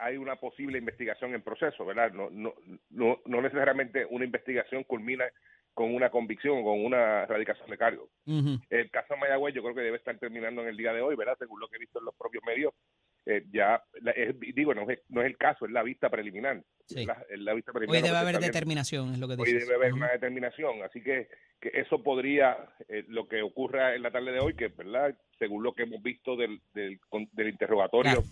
hay 0.00 0.16
una 0.16 0.36
posible 0.36 0.78
investigación 0.78 1.34
en 1.34 1.42
proceso, 1.42 1.84
¿verdad? 1.84 2.12
No 2.12 2.28
no 2.30 2.54
no, 2.90 3.20
no 3.26 3.42
necesariamente 3.42 4.06
una 4.10 4.24
investigación 4.24 4.84
culmina 4.84 5.24
con 5.74 5.94
una 5.94 6.10
convicción 6.10 6.58
o 6.58 6.64
con 6.64 6.84
una 6.84 7.22
erradicación 7.22 7.70
de 7.70 7.78
cargo. 7.78 8.08
El 8.70 8.90
caso 8.90 9.14
de 9.14 9.20
Mayagüez 9.20 9.54
yo 9.54 9.62
creo 9.62 9.74
que 9.74 9.82
debe 9.82 9.98
estar 9.98 10.18
terminando 10.18 10.62
en 10.62 10.68
el 10.68 10.76
día 10.76 10.92
de 10.92 11.00
hoy, 11.00 11.14
¿verdad? 11.16 11.36
Según 11.38 11.60
lo 11.60 11.68
que 11.68 11.76
he 11.76 11.78
visto 11.78 12.00
en 12.00 12.06
los 12.06 12.14
propios 12.16 12.42
medios. 12.44 12.74
Eh, 13.26 13.44
ya, 13.52 13.80
la- 14.00 14.10
es- 14.12 14.34
digo, 14.40 14.74
no 14.74 14.88
es, 14.90 14.98
no 15.10 15.20
es 15.20 15.26
el 15.26 15.36
caso, 15.36 15.66
es 15.66 15.70
la 15.72 15.82
vista 15.82 16.08
preliminar. 16.08 16.62
Sí. 16.86 17.04
la 17.06 17.54
vista 17.54 17.70
Hoy 17.70 17.74
preliminar 17.86 18.00
lo 18.02 18.06
debe 18.08 18.18
haber 18.18 18.38
determinación, 18.40 19.12
es 19.12 19.18
lo 19.20 19.28
que 19.28 19.34
Hoy 19.34 19.44
dices. 19.52 19.68
debe 19.68 19.76
haber 19.76 19.92
una 19.92 20.08
determinación, 20.10 20.82
así 20.82 21.02
que, 21.02 21.28
que 21.60 21.70
eso 21.74 22.02
podría, 22.02 22.56
eh, 22.88 23.04
lo 23.08 23.28
que 23.28 23.42
ocurra 23.42 23.94
en 23.94 24.02
la 24.02 24.10
tarde 24.10 24.32
de 24.32 24.40
hoy, 24.40 24.54
que 24.54 24.68
verdad, 24.68 25.14
según 25.38 25.62
lo 25.62 25.72
que 25.74 25.84
hemos 25.84 26.02
visto 26.02 26.34
del, 26.34 26.60
del, 26.74 26.98
del 27.32 27.48
interrogatorio 27.48 28.12
Claro. 28.14 28.26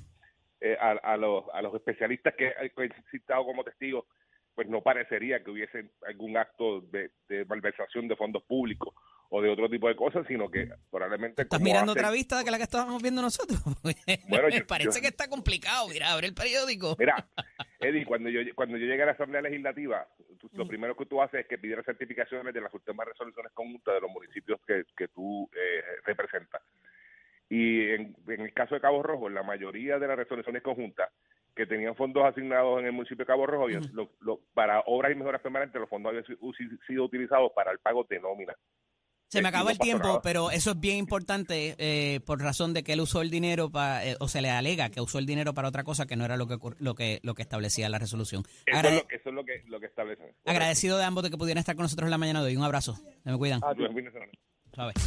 Eh, 0.61 0.77
a, 0.81 0.90
a 1.12 1.16
los, 1.16 1.44
a 1.53 1.62
los 1.62 1.75
especialistas 1.75 2.35
que 2.35 2.49
han 2.49 2.71
citado 3.11 3.44
como 3.44 3.64
testigos, 3.64 4.05
pues 4.55 4.68
no 4.68 4.83
parecería 4.83 5.42
que 5.44 5.51
hubiese 5.53 5.90
algún 6.07 6.37
acto 6.37 6.81
de, 6.81 7.11
de 7.29 7.44
malversación 7.44 8.09
de 8.09 8.16
fondos 8.16 8.42
públicos 8.42 8.92
o 9.31 9.40
de 9.42 9.51
otro 9.51 9.68
tipo 9.68 9.87
de 9.88 9.94
cosas, 9.94 10.27
sino 10.27 10.51
que 10.51 10.68
probablemente... 10.90 11.42
¿Estás 11.42 11.61
mirando 11.61 11.92
otra 11.92 12.11
vista 12.11 12.42
que 12.42 12.51
la 12.51 12.57
que 12.57 12.62
estábamos 12.64 13.01
viendo 13.03 13.21
nosotros? 13.23 13.61
Bueno, 14.29 14.49
yo- 14.49 14.66
Parece 14.66 14.99
yo- 14.99 15.03
que 15.03 15.09
está 15.09 15.29
complicado. 15.29 15.87
Mira, 15.88 16.12
abre 16.12 16.27
el 16.29 16.35
periódico. 16.35 16.97
Mira, 16.99 17.29
Eddie, 17.81 18.05
cuando 18.07 18.31
yo 18.31 18.40
cuando 18.57 18.77
yo 18.79 18.87
llegué 18.87 19.03
a 19.03 19.07
la 19.07 19.12
Asamblea 19.12 19.42
Legislativa, 19.42 20.09
tú- 20.40 20.51
lo 20.55 20.66
primero 20.66 20.97
que 20.97 21.07
tú 21.07 21.21
haces 21.23 21.40
es 21.42 21.47
que 21.47 21.59
pidieras 21.59 21.85
certificaciones 21.85 22.53
de 22.53 22.61
las 22.62 22.73
últimas 22.75 23.07
resoluciones 23.07 23.53
conjuntas 23.53 23.94
de 23.94 24.01
los 24.01 24.11
municipios 24.11 24.59
que, 24.66 24.83
que 24.97 25.09
tú 25.09 25.49
eh, 25.55 25.83
representas. 26.05 26.62
Y 27.51 27.91
en, 27.91 28.17
en 28.29 28.41
el 28.43 28.53
caso 28.53 28.75
de 28.75 28.81
Cabo 28.81 29.03
Rojo, 29.03 29.29
la 29.29 29.43
mayoría 29.43 29.99
de 29.99 30.07
las 30.07 30.17
resoluciones 30.19 30.63
conjuntas 30.63 31.09
que 31.57 31.67
tenían 31.67 31.97
fondos 31.97 32.25
asignados 32.25 32.79
en 32.81 32.87
el 32.87 32.93
municipio 32.93 33.25
de 33.25 33.27
Cabo 33.27 33.47
Rojo 33.47 33.65
habían- 33.65 33.89
lo- 33.93 34.11
lo- 34.21 34.41
para 34.55 34.81
obras 34.87 35.11
y 35.13 35.15
mejoras 35.17 35.41
permanentes, 35.41 35.81
los 35.81 35.89
fondos 35.91 36.11
habían 36.11 36.25
sido 36.87 37.05
utilizados 37.05 37.51
para 37.55 37.73
el 37.73 37.79
pago 37.79 38.05
de 38.09 38.21
nómina. 38.21 38.55
Se 39.31 39.43
me 39.43 39.49
Eh, 39.49 39.51
acabó 39.51 39.69
el 39.69 39.79
tiempo, 39.79 40.21
pero 40.23 40.51
eso 40.51 40.71
es 40.71 40.81
bien 40.81 40.97
importante 40.97 41.75
eh, 41.79 42.21
por 42.21 42.41
razón 42.41 42.73
de 42.73 42.83
que 42.83 42.95
él 42.95 43.01
usó 43.01 43.21
el 43.23 43.29
dinero 43.31 43.71
para, 43.71 44.01
o 44.21 44.29
se 44.29 44.41
le 44.41 44.49
alega 44.51 44.89
que 44.89 45.03
usó 45.03 45.19
el 45.19 45.27
dinero 45.27 45.53
para 45.53 45.69
otra 45.69 45.85
cosa 45.85 46.07
que 46.07 46.17
no 46.17 46.25
era 46.25 46.37
lo 46.39 46.47
que 46.47 46.57
lo 46.79 46.95
que 46.95 47.21
lo 47.23 47.35
que 47.35 47.43
establecía 47.43 47.91
la 47.91 47.99
resolución. 47.99 48.43
Eso 48.65 48.79
Agrade- 48.79 48.89
es 48.97 49.03
lo, 49.03 49.09
que- 49.09 49.17
eso 49.17 49.29
es 49.29 49.35
lo 49.35 49.45
que, 49.45 49.63
lo 49.67 49.81
que 49.81 49.87
establecen. 49.87 50.33
agradecido 50.47 50.97
de 50.97 51.05
ambos 51.05 51.25
de 51.25 51.31
que 51.31 51.37
pudieran 51.37 51.61
estar 51.61 51.77
con 51.77 51.83
nosotros 51.83 52.07
en 52.07 52.11
la 52.13 52.19
mañana 52.19 52.41
de 52.41 52.47
hoy. 52.47 52.57
Un 52.57 52.65
abrazo. 52.65 52.95
Se 52.95 53.31
me 53.31 53.37
cuidan. 53.37 53.61
Buen 53.61 53.95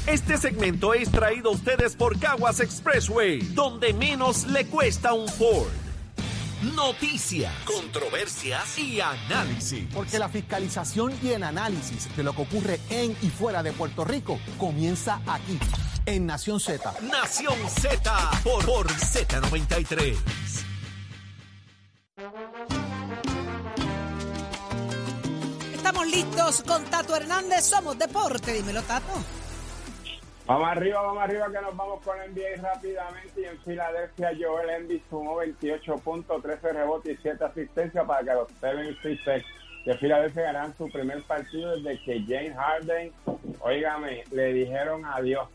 Este 0.06 0.38
segmento 0.38 0.94
es 0.94 1.10
traído 1.12 1.50
a 1.50 1.54
ustedes 1.54 1.96
por 1.96 2.20
Caguas 2.20 2.60
Expressway, 2.60 3.40
donde 3.54 3.94
menos 3.94 4.46
le 4.48 4.66
cuesta 4.66 5.14
un 5.14 5.28
Ford. 5.30 5.72
Noticias, 6.76 7.52
controversias 7.66 8.78
y 8.78 9.02
análisis. 9.02 9.88
Porque 9.94 10.20
la 10.20 10.30
fiscalización 10.30 11.14
y 11.24 11.30
el 11.30 11.44
análisis 11.44 12.16
de 12.16 12.24
lo 12.24 12.34
que 12.34 12.42
ocurre 12.44 12.80
en 12.90 13.16
y 13.22 13.30
fuera 13.30 13.64
de 13.64 13.72
Puerto 13.72 14.04
Rico 14.04 14.40
comienza 14.58 15.22
aquí, 15.26 15.58
en 16.06 16.26
Nación 16.28 16.60
Z. 16.60 16.94
Nación 17.02 17.58
Z 17.68 18.32
por, 18.44 18.64
por 18.66 18.88
Z93. 18.88 20.18
Estamos 25.74 26.08
listos 26.08 26.64
con 26.68 26.84
Tato 26.86 27.16
Hernández. 27.16 27.66
Somos 27.66 27.98
Deporte. 27.98 28.54
Dímelo, 28.54 28.84
Tato. 28.84 29.41
Vamos 30.52 30.68
arriba, 30.68 31.02
vamos 31.02 31.24
arriba 31.24 31.48
que 31.50 31.62
nos 31.62 31.78
vamos 31.78 32.04
con 32.04 32.18
NBA 32.18 32.62
rápidamente 32.62 33.40
y 33.40 33.46
en 33.46 33.58
Filadelfia 33.60 34.32
Joel 34.38 34.70
Embiid 34.70 35.00
sumó 35.10 35.38
28 35.38 35.96
puntos, 36.00 36.42
13 36.42 36.74
rebotes 36.74 37.18
y 37.18 37.22
7 37.22 37.46
asistencias 37.46 38.06
para 38.06 38.20
que 38.20 38.34
los 38.34 38.52
76 38.60 39.46
de 39.86 39.98
Filadelfia 39.98 40.44
ganaran 40.44 40.76
su 40.78 40.90
primer 40.90 41.24
partido 41.24 41.78
desde 41.78 42.04
que 42.04 42.26
James 42.28 42.54
Harden, 42.58 43.14
óigame, 43.62 44.26
le 44.32 44.52
dijeron 44.52 45.06
adiós 45.06 45.48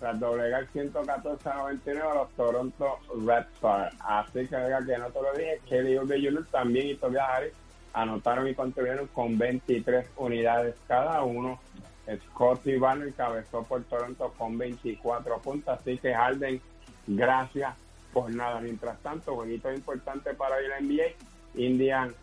tras 0.00 0.18
doblegar 0.18 0.66
114 0.72 1.48
a 1.48 1.54
99 1.54 2.10
a 2.10 2.14
los 2.14 2.30
Toronto 2.32 2.98
Red 3.24 3.46
Stars. 3.54 3.94
Así 4.00 4.48
que 4.48 4.56
oiga 4.56 4.84
que 4.84 4.98
no 4.98 5.08
te 5.10 5.22
lo 5.22 5.32
dije, 5.34 5.60
Kelly 5.68 5.96
Oubre 5.98 6.20
Jr. 6.20 6.44
también 6.50 6.88
y 6.88 6.94
Tobias 6.96 7.28
Harris 7.28 7.52
anotaron 7.92 8.48
y 8.48 8.54
contribuyeron 8.56 9.06
con 9.08 9.38
23 9.38 10.04
unidades 10.16 10.74
cada 10.88 11.22
uno. 11.22 11.60
Scotty 12.06 12.78
Barner 12.78 13.12
cabezó 13.14 13.62
por 13.62 13.82
Toronto 13.84 14.32
con 14.36 14.58
24 14.58 15.38
puntos, 15.38 15.78
así 15.78 15.98
que 15.98 16.12
Harden, 16.12 16.60
gracias 17.06 17.74
por 18.12 18.34
nada. 18.34 18.60
Mientras 18.60 18.98
tanto, 19.00 19.34
bonito 19.34 19.72
importante 19.72 20.34
para 20.34 20.60
ir 20.62 20.72
a. 20.72 20.80
NBA, 20.80 21.14
Indian 21.54 22.14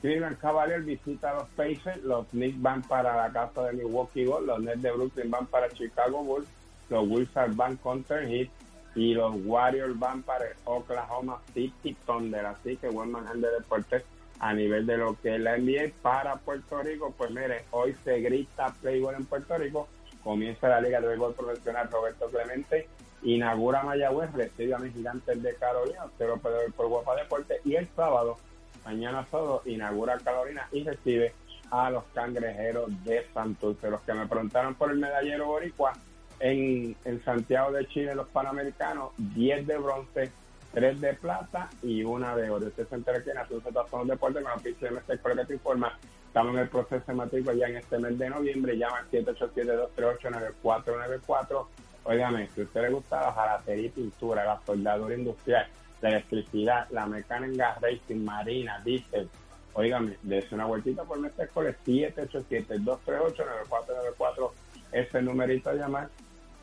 Cleveland 0.00 0.38
Cavaliers 0.38 0.84
visita 0.84 1.30
a 1.30 1.34
los 1.34 1.48
Pacers, 1.50 2.02
los 2.04 2.26
Knicks 2.28 2.60
van 2.60 2.82
para 2.82 3.16
la 3.16 3.32
casa 3.32 3.64
de 3.64 3.72
Milwaukee 3.72 4.26
Bulls, 4.26 4.46
los 4.46 4.60
Nets 4.60 4.82
de 4.82 4.92
Brooklyn 4.92 5.30
van 5.30 5.46
para 5.46 5.68
Chicago 5.70 6.22
Bulls, 6.22 6.46
los 6.90 7.08
Wizards 7.08 7.56
van 7.56 7.76
contra 7.76 8.22
Heat. 8.22 8.48
Y 8.96 9.12
los 9.12 9.34
Warriors 9.44 9.98
van 9.98 10.22
para 10.22 10.46
el 10.46 10.54
Oklahoma 10.62 11.40
City 11.52 11.96
Thunder. 12.06 12.46
Así 12.46 12.76
que 12.76 12.88
buen 12.88 13.10
manejo 13.10 13.34
de 13.38 13.50
deportes 13.50 14.04
a 14.44 14.52
nivel 14.52 14.84
de 14.84 14.98
lo 14.98 15.18
que 15.22 15.36
es 15.36 15.40
la 15.40 15.56
NBA 15.56 15.92
para 16.02 16.36
Puerto 16.36 16.82
Rico. 16.82 17.14
Pues 17.16 17.30
mire, 17.30 17.64
hoy 17.70 17.96
se 18.04 18.20
grita 18.20 18.74
Playboy 18.82 19.14
en 19.14 19.24
Puerto 19.24 19.56
Rico. 19.56 19.88
Comienza 20.22 20.68
la 20.68 20.82
Liga 20.82 21.00
de 21.00 21.08
Béisbol 21.08 21.34
Profesional 21.34 21.88
Roberto 21.90 22.28
Clemente. 22.28 22.86
Inaugura 23.22 23.82
Mayagüez, 23.82 24.30
recibe 24.34 24.74
a 24.74 24.78
mis 24.78 24.92
gigantes 24.92 25.42
de 25.42 25.54
Carolina. 25.54 26.04
Usted 26.04 26.28
lo 26.28 26.36
puede 26.36 26.58
ver 26.58 26.72
por 26.72 26.88
Guapa 26.88 27.16
Deporte. 27.16 27.62
Y 27.64 27.76
el 27.76 27.88
sábado, 27.96 28.36
mañana 28.84 29.26
sábado, 29.30 29.62
inaugura 29.64 30.18
Carolina 30.18 30.68
y 30.72 30.84
recibe 30.84 31.32
a 31.70 31.88
los 31.88 32.04
cangrejeros 32.12 32.90
de 33.02 33.26
Santurce. 33.32 33.88
Los 33.88 34.02
que 34.02 34.12
me 34.12 34.26
preguntaron 34.26 34.74
por 34.74 34.90
el 34.90 34.98
medallero 34.98 35.46
boricua 35.46 35.94
en, 36.40 36.94
en 37.06 37.24
Santiago 37.24 37.72
de 37.72 37.88
Chile, 37.88 38.14
los 38.14 38.28
Panamericanos, 38.28 39.12
10 39.16 39.66
de 39.66 39.78
bronce, 39.78 40.32
3 40.74 41.00
de 41.00 41.14
plata 41.14 41.70
y 41.82 42.02
una 42.02 42.36
de 42.36 42.50
oro. 42.50 42.66
Usted 42.66 42.86
se 42.88 42.96
entera 42.96 43.22
que 43.22 43.30
en 43.30 43.38
se 43.46 43.54
son 43.90 44.08
deportes 44.08 44.42
con 44.42 44.50
la 44.50 44.56
oficina 44.56 44.90
de 44.90 45.18
que 45.18 45.44
te 45.46 45.54
informa. 45.54 45.96
Estamos 46.26 46.52
en 46.54 46.60
el 46.60 46.68
proceso 46.68 47.04
de 47.06 47.14
matrícula 47.14 47.54
ya 47.54 47.68
en 47.68 47.76
este 47.76 47.98
mes 47.98 48.18
de 48.18 48.28
noviembre. 48.28 48.76
Llama 48.76 48.98
al 48.98 49.08
787-238-9494. 49.10 51.66
Óigame, 52.04 52.48
si 52.48 52.60
a 52.60 52.64
usted 52.64 52.82
le 52.82 52.90
gusta 52.90 53.20
la 53.20 53.32
jaratería 53.32 53.86
y 53.86 53.90
pintura, 53.90 54.44
la 54.44 54.60
soldadura 54.66 55.14
industrial, 55.14 55.68
la 56.02 56.08
electricidad, 56.10 56.86
la 56.90 57.06
mecánica 57.06 57.78
racing, 57.80 58.24
marina, 58.24 58.82
diésel, 58.84 59.30
óigame, 59.74 60.18
dése 60.22 60.54
una 60.54 60.66
vueltita 60.66 61.04
por 61.04 61.20
Mestre 61.20 61.44
Escoles 61.44 61.76
787-238-9494. 61.86 64.50
Ese 64.92 65.22
numerito 65.22 65.70
a 65.70 65.74
llamar. 65.74 66.08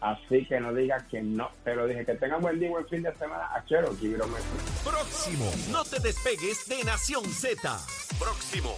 Así 0.01 0.45
que 0.47 0.59
no 0.59 0.73
diga 0.73 1.05
que 1.09 1.21
no. 1.21 1.51
Pero 1.63 1.87
dije 1.87 2.05
que 2.05 2.15
tengan 2.15 2.41
buen 2.41 2.59
día, 2.59 2.69
buen 2.69 2.87
fin 2.87 3.03
de 3.03 3.13
semana. 3.15 3.45
A 3.53 3.61
message. 3.61 4.83
Próximo, 4.83 5.51
no 5.69 5.83
te 5.83 5.99
despegues 5.99 6.67
de 6.67 6.83
Nación 6.83 7.23
Z. 7.25 7.79
Próximo. 8.19 8.75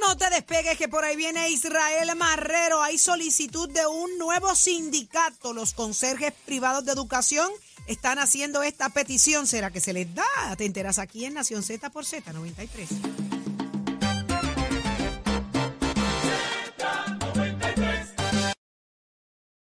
No 0.00 0.16
te 0.16 0.30
despegues 0.30 0.76
que 0.78 0.88
por 0.88 1.04
ahí 1.04 1.16
viene 1.16 1.50
Israel 1.50 2.14
Marrero. 2.16 2.82
Hay 2.82 2.98
solicitud 2.98 3.68
de 3.70 3.86
un 3.86 4.18
nuevo 4.18 4.54
sindicato. 4.54 5.52
Los 5.52 5.72
conserjes 5.72 6.32
privados 6.44 6.84
de 6.84 6.92
educación 6.92 7.50
están 7.86 8.18
haciendo 8.18 8.62
esta 8.62 8.90
petición. 8.90 9.46
¿Será 9.46 9.70
que 9.70 9.80
se 9.80 9.92
les 9.92 10.14
da? 10.14 10.24
Te 10.56 10.66
enteras 10.66 10.98
aquí 10.98 11.24
en 11.24 11.34
Nación 11.34 11.62
Z 11.62 11.90
por 11.90 12.04
Z93. 12.04 13.27